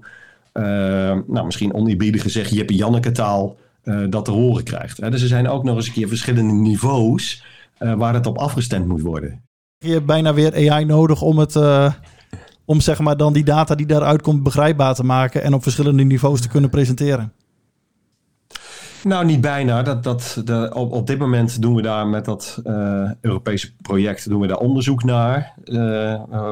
nou 0.52 1.44
misschien 1.44 1.74
oneerbiedig 1.74 2.22
gezegd, 2.22 2.50
je 2.50 2.56
hebt 2.56 2.70
een 2.70 2.76
Janneke 2.76 3.12
taal, 3.12 3.56
dat 4.08 4.24
te 4.24 4.30
horen 4.30 4.64
krijgt. 4.64 5.10
Dus 5.10 5.22
er 5.22 5.28
zijn 5.28 5.48
ook 5.48 5.64
nog 5.64 5.76
eens 5.76 5.86
een 5.86 5.92
keer 5.92 6.08
verschillende 6.08 6.52
niveaus 6.52 7.44
waar 7.78 8.14
het 8.14 8.26
op 8.26 8.38
afgestemd 8.38 8.86
moet 8.86 9.02
worden. 9.02 9.42
Je 9.78 9.92
hebt 9.92 10.06
bijna 10.06 10.34
weer 10.34 10.70
AI 10.70 10.84
nodig 10.84 11.22
om 11.22 11.38
het. 11.38 11.58
Om 12.64 12.80
zeg 12.80 12.98
maar 12.98 13.16
dan 13.16 13.32
die 13.32 13.44
data 13.44 13.74
die 13.74 13.86
daaruit 13.86 14.22
komt 14.22 14.42
begrijpbaar 14.42 14.94
te 14.94 15.04
maken 15.04 15.42
en 15.42 15.54
op 15.54 15.62
verschillende 15.62 16.04
niveaus 16.04 16.40
te 16.40 16.48
kunnen 16.48 16.70
presenteren. 16.70 17.32
Nou, 19.04 19.24
niet 19.24 19.40
bijna. 19.40 19.82
Dat, 19.82 20.02
dat, 20.02 20.40
de, 20.44 20.70
op, 20.74 20.92
op 20.92 21.06
dit 21.06 21.18
moment 21.18 21.62
doen 21.62 21.74
we 21.74 21.82
daar 21.82 22.06
met 22.06 22.24
dat 22.24 22.60
uh, 22.66 23.10
Europese 23.20 23.72
project 23.76 24.28
doen 24.28 24.40
we 24.40 24.46
daar 24.46 24.58
onderzoek 24.58 25.04
naar. 25.04 25.54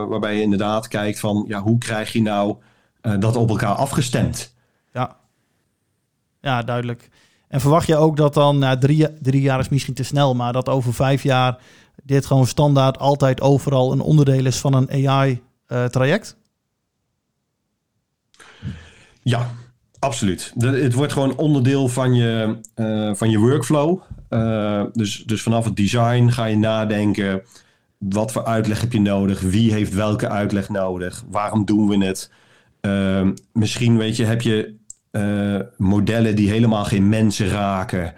waarbij 0.09 0.35
je 0.35 0.43
inderdaad 0.43 0.89
kijkt 0.89 1.21
van 1.21 1.45
ja, 1.49 1.61
hoe 1.61 1.79
krijg 1.79 2.13
je 2.13 2.23
nou 2.23 2.57
dat 3.19 3.37
op 3.37 3.49
elkaar 3.49 3.75
afgestemd? 3.75 4.55
Ja, 4.93 5.17
ja 6.41 6.63
duidelijk. 6.63 7.11
En 7.49 7.61
verwacht 7.61 7.87
je 7.87 7.97
ook 7.97 8.17
dat 8.17 8.35
dan, 8.35 8.59
nou, 8.59 8.79
drie, 8.79 9.21
drie 9.21 9.43
jaar 9.43 9.59
is 9.59 9.69
misschien 9.69 9.95
te 9.95 10.03
snel, 10.03 10.35
maar 10.35 10.53
dat 10.53 10.69
over 10.69 10.95
vijf 10.95 11.23
jaar 11.23 11.59
dit 12.03 12.27
gewoon 12.27 12.47
standaard 12.47 12.99
altijd 12.99 13.41
overal 13.41 13.93
een 13.93 14.01
onderdeel 14.01 14.47
is 14.47 14.59
van 14.59 14.75
een 14.75 15.09
AI-traject? 15.09 16.37
ja, 19.23 19.51
absoluut. 20.03 20.53
Het 20.59 20.93
wordt 20.93 21.13
gewoon 21.13 21.37
onderdeel 21.37 21.89
van 21.89 22.15
je, 22.15 22.57
uh, 22.77 23.15
van 23.15 23.31
je 23.31 23.39
workflow. 23.39 24.01
Uh, 24.31 24.85
dus, 24.93 25.23
dus 25.27 25.43
vanaf 25.43 25.65
het 25.65 25.77
design 25.77 26.29
ga 26.29 26.45
je 26.45 26.57
nadenken. 26.57 27.43
Wat 27.99 28.33
voor 28.33 28.45
uitleg 28.45 28.81
heb 28.81 28.93
je 28.93 29.01
nodig? 29.01 29.41
Wie 29.41 29.73
heeft 29.73 29.95
welke 29.95 30.29
uitleg 30.29 30.69
nodig? 30.69 31.25
Waarom 31.29 31.65
doen 31.65 31.89
we 31.89 32.05
het? 32.05 32.31
Uh, 32.81 33.29
misschien 33.53 33.97
weet 33.99 34.17
je, 34.17 34.25
heb 34.25 34.43
je 34.43 34.75
uh, 35.13 35.61
modellen 35.77 36.37
die 36.37 36.51
helemaal 36.51 36.85
geen 36.85 37.09
mensen 37.09 37.49
raken. 37.49 38.15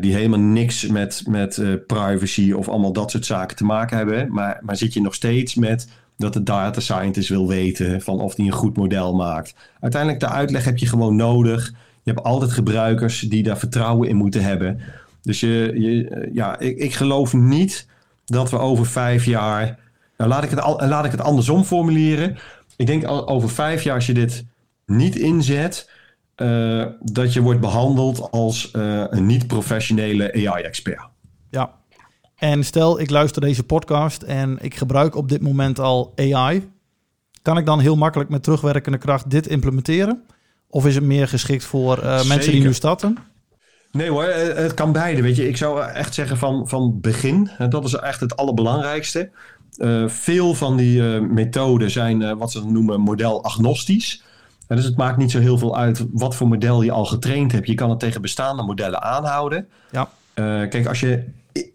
Die 0.00 0.14
helemaal 0.14 0.38
niks 0.38 0.86
met, 0.86 1.22
met 1.28 1.62
privacy 1.86 2.52
of 2.52 2.68
allemaal 2.68 2.92
dat 2.92 3.10
soort 3.10 3.26
zaken 3.26 3.56
te 3.56 3.64
maken 3.64 3.96
hebben. 3.96 4.32
Maar, 4.32 4.60
maar 4.62 4.76
zit 4.76 4.94
je 4.94 5.00
nog 5.00 5.14
steeds 5.14 5.54
met 5.54 5.88
dat 6.16 6.32
de 6.32 6.42
data 6.42 6.80
scientist 6.80 7.28
wil 7.28 7.48
weten 7.48 8.02
van 8.02 8.20
of 8.20 8.34
die 8.34 8.46
een 8.46 8.52
goed 8.52 8.76
model 8.76 9.14
maakt. 9.14 9.54
Uiteindelijk 9.80 10.20
de 10.20 10.28
uitleg 10.28 10.64
heb 10.64 10.78
je 10.78 10.86
gewoon 10.86 11.16
nodig. 11.16 11.66
Je 12.02 12.12
hebt 12.12 12.22
altijd 12.22 12.52
gebruikers 12.52 13.20
die 13.20 13.42
daar 13.42 13.58
vertrouwen 13.58 14.08
in 14.08 14.16
moeten 14.16 14.42
hebben. 14.42 14.80
Dus 15.22 15.40
je, 15.40 15.72
je, 15.74 16.28
ja, 16.32 16.58
ik, 16.58 16.78
ik 16.78 16.94
geloof 16.94 17.32
niet 17.32 17.86
dat 18.24 18.50
we 18.50 18.58
over 18.58 18.86
vijf 18.86 19.24
jaar. 19.24 19.78
Nou, 20.16 20.30
laat 20.30 20.44
ik, 20.44 20.50
het 20.50 20.64
laat 20.88 21.04
ik 21.04 21.10
het 21.10 21.20
andersom 21.20 21.64
formuleren. 21.64 22.36
Ik 22.76 22.86
denk 22.86 23.10
over 23.30 23.50
vijf 23.50 23.82
jaar, 23.82 23.94
als 23.94 24.06
je 24.06 24.14
dit 24.14 24.44
niet 24.86 25.16
inzet, 25.16 25.90
uh, 26.36 26.86
dat 27.00 27.32
je 27.32 27.40
wordt 27.40 27.60
behandeld 27.60 28.30
als 28.30 28.70
uh, 28.76 29.04
een 29.08 29.26
niet-professionele 29.26 30.48
AI-expert. 30.48 31.00
Ja. 31.50 31.80
En 32.42 32.64
stel, 32.64 33.00
ik 33.00 33.10
luister 33.10 33.40
deze 33.40 33.62
podcast 33.62 34.22
en 34.22 34.58
ik 34.60 34.74
gebruik 34.74 35.16
op 35.16 35.28
dit 35.28 35.40
moment 35.40 35.78
al 35.78 36.12
AI. 36.16 36.70
Kan 37.42 37.58
ik 37.58 37.66
dan 37.66 37.80
heel 37.80 37.96
makkelijk 37.96 38.30
met 38.30 38.42
terugwerkende 38.42 38.98
kracht 38.98 39.30
dit 39.30 39.46
implementeren? 39.46 40.22
Of 40.68 40.86
is 40.86 40.94
het 40.94 41.04
meer 41.04 41.28
geschikt 41.28 41.64
voor 41.64 41.98
uh, 41.98 42.24
mensen 42.24 42.52
die 42.52 42.62
nu 42.62 42.74
starten? 42.74 43.16
Nee 43.92 44.10
hoor, 44.10 44.24
het 44.24 44.74
kan 44.74 44.92
beide. 44.92 45.22
Weet 45.22 45.36
je, 45.36 45.48
ik 45.48 45.56
zou 45.56 45.82
echt 45.82 46.14
zeggen 46.14 46.36
van, 46.36 46.68
van 46.68 47.00
begin. 47.00 47.50
Dat 47.68 47.84
is 47.84 47.94
echt 47.94 48.20
het 48.20 48.36
allerbelangrijkste. 48.36 49.30
Uh, 49.76 50.08
veel 50.08 50.54
van 50.54 50.76
die 50.76 51.00
uh, 51.00 51.20
methoden 51.20 51.90
zijn 51.90 52.38
wat 52.38 52.52
ze 52.52 52.66
noemen 52.66 53.00
model-agnostisch. 53.00 54.22
dus 54.66 54.84
het 54.84 54.96
maakt 54.96 55.16
niet 55.16 55.30
zo 55.30 55.38
heel 55.38 55.58
veel 55.58 55.76
uit 55.76 56.06
wat 56.12 56.34
voor 56.34 56.48
model 56.48 56.82
je 56.82 56.92
al 56.92 57.04
getraind 57.04 57.52
hebt. 57.52 57.66
Je 57.66 57.74
kan 57.74 57.90
het 57.90 57.98
tegen 57.98 58.22
bestaande 58.22 58.62
modellen 58.62 59.02
aanhouden. 59.02 59.68
Ja. 59.90 60.08
kijk, 60.34 60.86
als 60.86 61.00
je, 61.00 61.24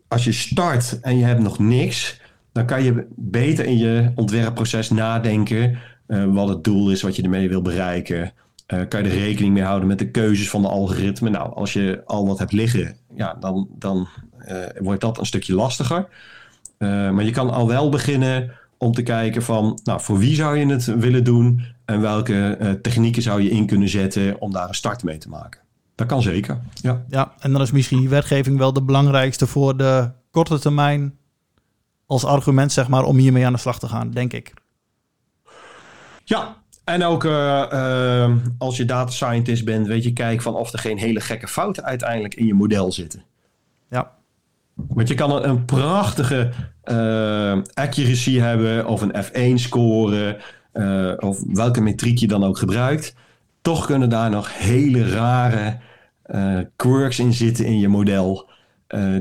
als 0.08 0.24
je 0.24 0.32
start 0.32 1.00
en 1.00 1.18
je 1.18 1.26
hebt 1.26 1.42
nog 1.42 1.60
niks, 1.60 2.22
dan 2.52 2.66
kan 2.66 2.84
je 2.84 3.08
beter 3.16 3.66
in 3.66 3.78
je 3.78 4.12
ontwerpproces 4.16 4.90
nadenken 4.90 5.78
wat 6.08 6.50
het 6.50 6.64
doel 6.64 6.92
is, 6.92 7.02
wat 7.02 7.16
je 7.16 7.24
ermee 7.24 7.50
wil 7.50 7.62
bereiken. 7.62 8.32
Uh, 8.74 8.82
kan 8.88 9.04
je 9.04 9.10
er 9.10 9.18
rekening 9.18 9.54
mee 9.54 9.64
houden 9.64 9.88
met 9.88 10.00
de 10.00 10.12
keuzes 10.12 10.50
van 10.50 10.62
de 10.62 10.68
algoritme? 10.68 11.30
Nou, 11.30 11.54
als 11.54 11.74
je 11.74 12.02
al 12.06 12.28
wat 12.28 12.40
hebt 12.40 12.52
liggen, 12.52 12.96
ja, 13.16 13.34
dan, 13.40 13.68
dan 13.78 14.08
uh, 14.48 14.56
wordt 14.80 15.02
dat 15.02 15.18
een 15.18 15.26
stukje 15.26 15.54
lastiger. 15.54 16.08
Maar 16.78 17.24
je 17.24 17.32
kan 17.32 17.50
al 17.50 17.68
wel 17.68 17.90
beginnen 17.90 18.52
om 18.78 18.92
te 18.92 19.04
kijken 19.04 19.42
van, 19.42 19.80
nou, 19.84 20.02
voor 20.02 20.18
wie 20.18 20.36
zou 20.36 20.58
je 20.58 20.66
het 20.66 20.86
willen 20.86 21.24
doen 21.24 21.66
en 21.86 22.02
welke 22.02 22.80
technieken 22.82 23.22
zou 23.22 23.42
je 23.42 23.50
in 23.50 23.66
kunnen 23.66 23.90
zetten 23.90 24.42
om 24.42 24.52
daar 24.52 24.68
een 24.68 24.76
start 24.76 25.04
mee 25.04 25.18
te 25.18 25.30
maken. 25.30 25.62
Dat 25.98 26.08
kan 26.08 26.22
zeker. 26.22 26.60
Ja, 26.74 27.04
ja 27.10 27.34
en 27.40 27.52
dan 27.52 27.62
is 27.62 27.72
misschien 27.72 28.00
die 28.00 28.10
wetgeving 28.10 28.58
wel 28.58 28.74
de 28.74 28.82
belangrijkste 28.82 29.48
voor 29.48 29.78
de 29.78 30.12
korte 30.32 30.60
termijn 30.60 31.18
als 32.06 32.26
argument, 32.26 32.72
zeg 32.72 32.88
maar, 32.88 33.04
om 33.04 33.18
hiermee 33.18 33.46
aan 33.46 33.54
de 33.54 33.60
slag 33.60 33.80
te 33.80 33.88
gaan, 33.88 34.12
denk 34.12 34.34
ik. 34.34 34.54
Ja, 36.24 36.56
en 36.84 37.04
ook 37.04 37.24
uh, 37.24 37.32
uh, 37.74 38.36
als 38.58 38.78
je 38.78 38.86
data 38.86 39.12
scientist 39.12 39.66
bent, 39.66 39.88
weet 39.88 40.04
je, 40.04 40.14
kijk 40.14 40.42
van 40.42 40.56
of 40.56 40.74
er 40.74 40.80
geen 40.80 40.98
hele 40.98 41.20
gekke 41.20 41.48
fouten 41.48 41.84
uiteindelijk 41.84 42.36
in 42.36 42.46
je 42.46 42.54
model 42.54 42.92
zitten. 42.92 43.24
Ja. 43.90 44.12
Want 44.74 45.08
je 45.08 45.16
kan 45.16 45.32
een, 45.32 45.50
een 45.50 45.66
prachtige 45.66 46.52
uh, 46.84 47.58
accuracy 47.74 48.38
hebben 48.38 48.88
of 48.88 49.02
een 49.02 49.16
F1 49.24 49.62
score 49.62 50.40
of 51.20 51.40
welke 51.48 51.82
metriek 51.82 52.18
je 52.18 52.28
dan 52.28 52.44
ook 52.44 52.58
gebruikt. 52.58 53.16
Toch 53.68 53.86
kunnen 53.86 54.10
daar 54.10 54.30
nog 54.30 54.58
hele 54.58 55.10
rare 55.10 55.80
quirks 56.76 57.20
in 57.20 57.34
zitten 57.34 57.66
in 57.66 57.80
je 57.80 57.88
model. 57.88 58.50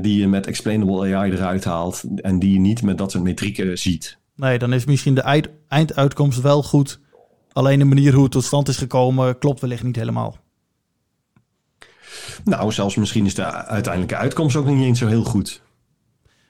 die 0.01 0.19
je 0.19 0.27
met 0.27 0.47
explainable 0.47 1.15
AI 1.15 1.31
eruit 1.31 1.63
haalt 1.63 2.03
en 2.15 2.39
die 2.39 2.53
je 2.53 2.59
niet 2.59 2.81
met 2.81 2.97
dat 2.97 3.11
soort 3.11 3.23
metrieken 3.23 3.77
ziet. 3.77 4.17
Nee, 4.35 4.59
dan 4.59 4.73
is 4.73 4.85
misschien 4.85 5.13
de 5.13 5.49
einduitkomst 5.67 6.41
wel 6.41 6.63
goed 6.63 6.99
Alleen 7.57 7.79
de 7.79 7.85
manier 7.85 8.13
hoe 8.13 8.23
het 8.23 8.31
tot 8.31 8.43
stand 8.43 8.67
is 8.67 8.77
gekomen 8.77 9.37
klopt 9.37 9.61
wellicht 9.61 9.83
niet 9.83 9.95
helemaal. 9.95 10.37
Nou, 12.43 12.71
zelfs 12.71 12.95
misschien 12.95 13.25
is 13.25 13.35
de 13.35 13.45
uiteindelijke 13.65 14.15
uitkomst 14.15 14.55
ook 14.55 14.65
niet 14.65 14.83
eens 14.83 14.99
zo 14.99 15.07
heel 15.07 15.23
goed. 15.23 15.61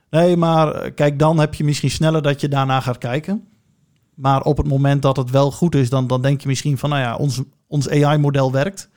Nee, 0.10 0.38
maar 0.38 0.72
eh, 0.72 0.94
kijk, 0.96 1.20
dan 1.20 1.40
heb 1.40 1.54
je 1.54 1.64
misschien 1.64 1.90
sneller 1.90 2.22
dat 2.22 2.42
je 2.42 2.48
daarna 2.48 2.80
gaat 2.80 2.98
kijken. 2.98 3.48
Maar 4.17 4.41
op 4.41 4.58
het 4.58 4.67
moment 4.67 5.01
dat 5.01 5.17
het 5.17 5.30
wel 5.30 5.51
goed 5.51 5.75
is, 5.75 5.89
dan, 5.89 6.08
dan 6.08 6.21
denk 6.21 6.41
je 6.41 6.47
misschien 6.47 6.77
van, 6.77 6.89
nou 6.89 7.01
ja, 7.01 7.15
ons, 7.15 7.41
ons 7.67 7.89
AI-model 7.89 8.51
werkt. 8.51 8.89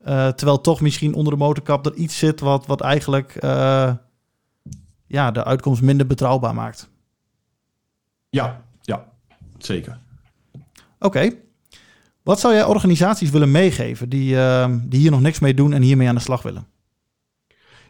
Uh, 0.00 0.28
terwijl 0.28 0.60
toch 0.60 0.80
misschien 0.80 1.14
onder 1.14 1.32
de 1.32 1.38
motorkap 1.38 1.86
er 1.86 1.94
iets 1.94 2.18
zit 2.18 2.40
wat, 2.40 2.66
wat 2.66 2.80
eigenlijk 2.80 3.44
uh, 3.44 3.92
ja, 5.06 5.30
de 5.30 5.44
uitkomst 5.44 5.82
minder 5.82 6.06
betrouwbaar 6.06 6.54
maakt. 6.54 6.90
Ja, 8.30 8.64
ja, 8.80 9.04
zeker. 9.58 9.98
Oké. 10.98 11.30
Wat 12.22 12.40
zou 12.40 12.54
jij 12.54 12.64
organisaties 12.64 13.30
willen 13.30 13.50
meegeven 13.50 14.08
die, 14.08 14.34
uh, 14.34 14.74
die 14.82 15.00
hier 15.00 15.10
nog 15.10 15.20
niks 15.20 15.38
mee 15.38 15.54
doen 15.54 15.72
en 15.72 15.82
hiermee 15.82 16.08
aan 16.08 16.14
de 16.14 16.20
slag 16.20 16.42
willen? 16.42 16.66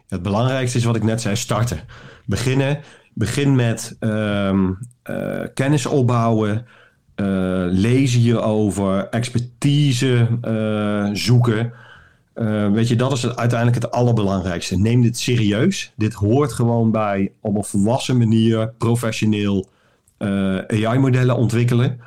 Het 0.07 0.21
belangrijkste 0.21 0.77
is 0.77 0.83
wat 0.83 0.95
ik 0.95 1.03
net 1.03 1.21
zei, 1.21 1.35
starten. 1.35 1.85
Beginnen. 2.25 2.81
Begin 3.19 3.55
met 3.55 3.95
um, 3.99 4.77
uh, 5.09 5.41
kennis 5.53 5.85
opbouwen, 5.85 6.65
uh, 7.15 7.25
lezen 7.69 8.19
hierover, 8.19 9.07
expertise 9.09 10.27
uh, 10.47 11.09
zoeken. 11.13 11.73
weet 12.73 12.87
je, 12.87 12.95
dat 12.95 13.11
is 13.11 13.35
uiteindelijk 13.35 13.83
het 13.83 13.91
allerbelangrijkste. 13.91 14.77
Neem 14.77 15.01
dit 15.01 15.19
serieus. 15.19 15.91
Dit 15.95 16.13
hoort 16.13 16.53
gewoon 16.53 16.91
bij 16.91 17.31
op 17.41 17.55
een 17.55 17.63
volwassen 17.63 18.17
manier 18.17 18.73
professioneel 18.77 19.69
AI-modellen 20.67 21.35
ontwikkelen. 21.35 21.99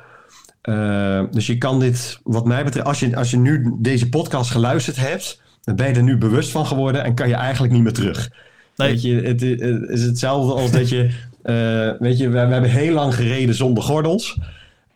Dus 1.31 1.47
je 1.47 1.57
kan 1.57 1.79
dit, 1.79 2.19
wat 2.23 2.45
mij 2.45 2.63
betreft, 2.63 2.87
als 2.87 2.99
je, 2.99 3.15
als 3.15 3.31
je 3.31 3.37
nu 3.37 3.75
deze 3.77 4.09
podcast 4.09 4.51
geluisterd 4.51 4.97
hebt, 4.97 5.41
dan 5.63 5.75
ben 5.75 5.87
je 5.87 5.93
er 5.93 6.03
nu 6.03 6.17
bewust 6.17 6.51
van 6.51 6.65
geworden 6.65 7.03
en 7.03 7.13
kan 7.13 7.27
je 7.27 7.35
eigenlijk 7.35 7.73
niet 7.73 7.83
meer 7.83 7.93
terug. 7.93 8.29
Nee. 8.75 8.89
Weet 8.89 9.01
je, 9.01 9.21
het, 9.21 9.41
is 9.89 10.03
hetzelfde 10.03 10.53
als 10.53 10.71
dat 10.71 10.89
je, 10.89 11.09
uh, 11.43 11.99
weet 12.07 12.17
je, 12.17 12.29
we, 12.29 12.45
we, 12.45 12.53
hebben 12.53 12.69
heel 12.69 12.93
lang 12.93 13.15
gereden 13.15 13.55
zonder 13.55 13.83
gordels. 13.83 14.37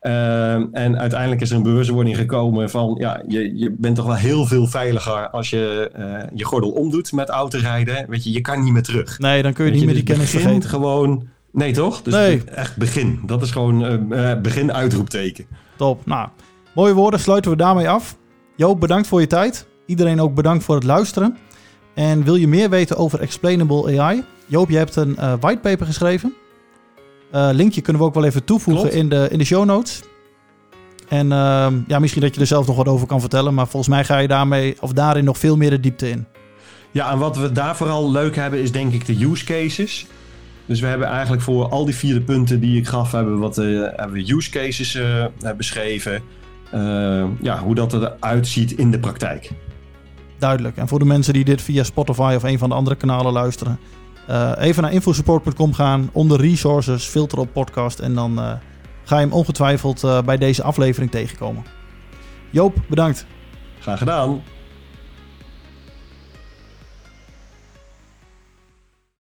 Uh, 0.02 0.54
en 0.54 0.98
uiteindelijk 0.98 1.42
is 1.42 1.50
er 1.50 1.56
een 1.56 1.64
bewustwording 1.64 2.18
gekomen 2.18 2.70
van, 2.70 2.96
ja, 3.00 3.24
je, 3.28 3.58
je 3.58 3.76
bent 3.78 3.96
toch 3.96 4.06
wel 4.06 4.16
heel 4.16 4.46
veel 4.46 4.68
veiliger 4.68 5.30
als 5.30 5.50
je 5.50 5.92
je 6.34 6.44
gordel 6.44 6.70
omdoet 6.70 7.12
met 7.12 7.30
autorijden. 7.30 8.06
Weet 8.10 8.24
je, 8.24 8.32
je 8.32 8.42
kan 8.42 8.64
niet 8.64 8.74
meer 8.74 8.84
terug. 8.84 9.20
Nee, 9.20 9.42
dan 9.42 9.54
kun 9.54 9.66
je 9.66 9.72
niet 9.72 9.86
meer 9.86 9.94
die 9.94 10.04
dus 10.04 10.14
kennis 10.14 10.30
vergeten. 10.30 10.70
gewoon 10.70 11.28
Nee, 11.58 11.74
toch? 11.74 12.02
Dus 12.02 12.14
nee. 12.14 12.44
echt 12.44 12.78
begin. 12.78 13.20
Dat 13.26 13.42
is 13.42 13.52
gewoon 13.52 14.14
uh, 14.14 14.34
begin 14.42 14.74
uitroepteken. 14.74 15.46
Top. 15.76 16.06
Nou, 16.06 16.30
mooie 16.74 16.94
woorden. 16.94 17.20
Sluiten 17.20 17.52
we 17.52 17.58
daarmee 17.58 17.90
af. 17.90 18.18
Joop, 18.56 18.80
bedankt 18.80 19.08
voor 19.08 19.20
je 19.20 19.28
tijd. 19.28 19.68
Iedereen 19.86 20.22
ook 20.22 20.34
bedankt 20.34 20.64
voor 20.64 20.76
het 20.76 20.84
luisteren. 20.84 21.38
En 21.98 22.24
wil 22.24 22.36
je 22.36 22.48
meer 22.48 22.70
weten 22.70 22.98
over 22.98 23.20
Explainable 23.20 24.00
AI? 24.00 24.24
Joop, 24.46 24.70
je 24.70 24.78
hebt 24.78 24.96
een 24.96 25.16
uh, 25.20 25.34
whitepaper 25.40 25.86
geschreven. 25.86 26.34
Uh, 27.34 27.50
linkje 27.52 27.82
kunnen 27.82 28.02
we 28.02 28.08
ook 28.08 28.14
wel 28.14 28.24
even 28.24 28.44
toevoegen 28.44 28.92
in 28.92 29.10
de, 29.10 29.28
in 29.32 29.38
de 29.38 29.46
show 29.46 29.66
notes. 29.66 30.02
En 31.08 31.26
uh, 31.26 31.68
ja, 31.88 32.00
misschien 32.00 32.22
dat 32.22 32.36
je 32.36 32.42
er 32.42 32.48
zelf 32.48 32.68
nog 32.68 32.76
wat 32.76 32.88
over 32.88 33.08
kan 33.08 33.20
vertellen. 33.20 33.54
Maar 33.54 33.68
volgens 33.68 33.92
mij 33.92 34.04
ga 34.04 34.18
je 34.18 34.28
daarmee, 34.28 34.76
of 34.80 34.94
daarin 34.94 35.24
nog 35.24 35.38
veel 35.38 35.58
meer 35.58 35.70
de 35.70 35.80
diepte 35.80 36.10
in. 36.10 36.26
Ja, 36.92 37.12
en 37.12 37.18
wat 37.18 37.38
we 37.38 37.52
daar 37.52 37.76
vooral 37.76 38.12
leuk 38.12 38.36
hebben 38.36 38.62
is 38.62 38.72
denk 38.72 38.94
ik 38.94 39.06
de 39.06 39.26
use 39.26 39.46
cases. 39.46 40.08
Dus 40.66 40.80
we 40.80 40.88
hebben 40.88 41.08
eigenlijk 41.08 41.42
voor 41.42 41.70
al 41.70 41.86
die 41.86 41.96
vier 41.96 42.22
punten 42.22 42.60
die 42.60 42.78
ik 42.78 42.88
gaf, 42.88 43.12
hebben, 43.12 43.40
wat, 43.40 43.58
uh, 43.58 43.82
hebben 43.96 44.12
we 44.12 44.34
use 44.34 44.50
cases 44.50 45.00
beschreven. 45.58 46.22
Ja, 47.42 47.60
hoe 47.60 47.76
dat 47.76 47.94
eruit 47.94 48.48
ziet 48.48 48.72
in 48.72 48.92
de 48.92 49.00
praktijk. 49.00 49.52
Duidelijk. 50.40 50.78
En 50.78 50.88
voor 50.88 51.00
de 51.00 51.06
mensen 51.06 51.34
die 51.34 51.44
dit 51.46 51.62
via 51.62 51.84
Spotify 51.84 52.34
of 52.36 52.44
een 52.44 52.58
van 52.58 52.70
de 52.70 52.76
andere 52.76 52.96
kanalen 52.96 53.34
luisteren, 53.34 53.80
even 54.58 54.84
naar 54.84 54.94
infosupport.com 54.94 55.74
gaan, 55.74 56.10
onder 56.12 56.40
resources, 56.40 57.06
filter 57.06 57.40
op 57.40 57.54
podcast 57.54 58.00
en 58.00 58.14
dan 58.14 58.36
ga 59.04 59.16
je 59.16 59.26
hem 59.26 59.34
ongetwijfeld 59.34 60.26
bij 60.26 60.38
deze 60.38 60.64
aflevering 60.64 61.12
tegenkomen. 61.12 61.64
Joop, 62.50 62.76
bedankt. 62.88 63.26
Graag 63.80 63.98
gedaan. 63.98 64.42